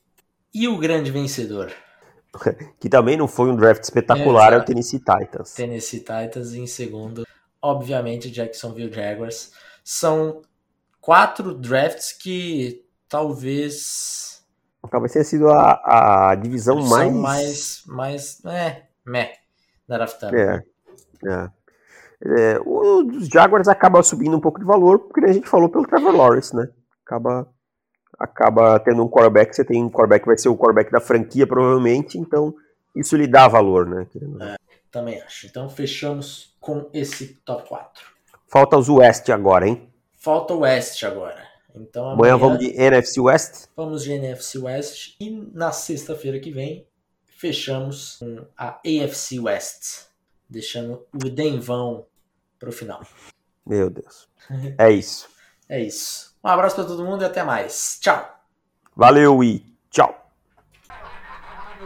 E 0.52 0.66
o 0.66 0.76
grande 0.76 1.10
vencedor? 1.12 1.72
que 2.80 2.88
também 2.88 3.16
não 3.16 3.28
foi 3.28 3.48
um 3.48 3.56
draft 3.56 3.82
espetacular, 3.82 4.52
é, 4.52 4.56
é 4.56 4.58
o 4.58 4.64
Tennessee 4.64 4.98
Titans. 4.98 5.54
Tennessee 5.54 6.00
Titans 6.00 6.54
em 6.54 6.66
segundo, 6.66 7.24
obviamente 7.62 8.30
Jacksonville 8.30 8.92
Jaguars. 8.92 9.52
São 9.84 10.42
quatro 11.00 11.54
drafts 11.54 12.12
que 12.12 12.84
talvez 13.08 14.44
talvez 14.90 15.12
tenha 15.12 15.24
sido 15.24 15.48
a, 15.50 16.30
a 16.30 16.34
divisão 16.34 16.82
mais 16.82 17.12
mais 17.12 17.82
mais 17.86 18.44
é, 18.44 18.82
meh, 19.04 19.32
draftando. 19.88 20.36
É, 20.36 20.64
é. 21.24 21.50
É, 22.22 22.58
os 22.64 23.28
Jaguars 23.28 23.68
acabam 23.68 24.02
subindo 24.02 24.36
um 24.36 24.40
pouco 24.40 24.58
de 24.58 24.64
valor, 24.64 25.00
porque 25.00 25.24
a 25.24 25.32
gente 25.32 25.48
falou 25.48 25.68
pelo 25.68 25.86
Trevor 25.86 26.14
Lawrence, 26.14 26.54
né? 26.56 26.68
Acaba, 27.04 27.48
acaba 28.18 28.80
tendo 28.80 29.04
um 29.04 29.08
quarterback, 29.08 29.54
você 29.54 29.64
tem 29.64 29.84
um 29.84 29.90
quarterback 29.90 30.22
que 30.22 30.28
vai 30.28 30.38
ser 30.38 30.48
o 30.48 30.56
quarterback 30.56 30.90
da 30.90 31.00
franquia, 31.00 31.46
provavelmente, 31.46 32.18
então 32.18 32.54
isso 32.94 33.16
lhe 33.16 33.26
dá 33.26 33.46
valor, 33.46 33.86
né? 33.86 34.06
É, 34.40 34.56
também 34.90 35.20
acho. 35.20 35.46
Então 35.46 35.68
fechamos 35.68 36.56
com 36.58 36.88
esse 36.92 37.34
top 37.44 37.68
4. 37.68 38.04
Falta 38.48 38.78
os 38.78 38.88
West 38.88 39.28
agora, 39.28 39.68
hein? 39.68 39.92
Falta 40.16 40.54
o 40.54 40.60
West 40.60 41.02
agora. 41.04 41.46
Então 41.74 42.10
amanhã, 42.10 42.34
amanhã 42.34 42.36
vamos 42.38 42.58
de 42.58 42.74
NFC 42.74 43.20
West? 43.20 43.66
Vamos 43.76 44.02
de 44.02 44.12
NFC 44.12 44.58
West 44.58 45.16
e 45.20 45.30
na 45.52 45.70
sexta-feira 45.72 46.40
que 46.40 46.50
vem 46.50 46.88
fechamos 47.26 48.16
com 48.16 48.46
a 48.56 48.80
AFC 48.80 49.38
West 49.38 50.06
deixando 50.48 51.06
o 51.12 51.28
Denvão 51.30 52.06
pro 52.58 52.72
final. 52.72 53.06
Meu 53.64 53.90
Deus. 53.90 54.28
É 54.78 54.90
isso. 54.90 55.28
é 55.68 55.80
isso. 55.80 56.36
Um 56.42 56.48
abraço 56.48 56.76
para 56.76 56.84
todo 56.84 57.04
mundo 57.04 57.22
e 57.22 57.24
até 57.24 57.42
mais. 57.42 57.98
Tchau. 58.00 58.40
Valeu 58.94 59.42
e 59.42 59.66
tchau. 59.90 60.25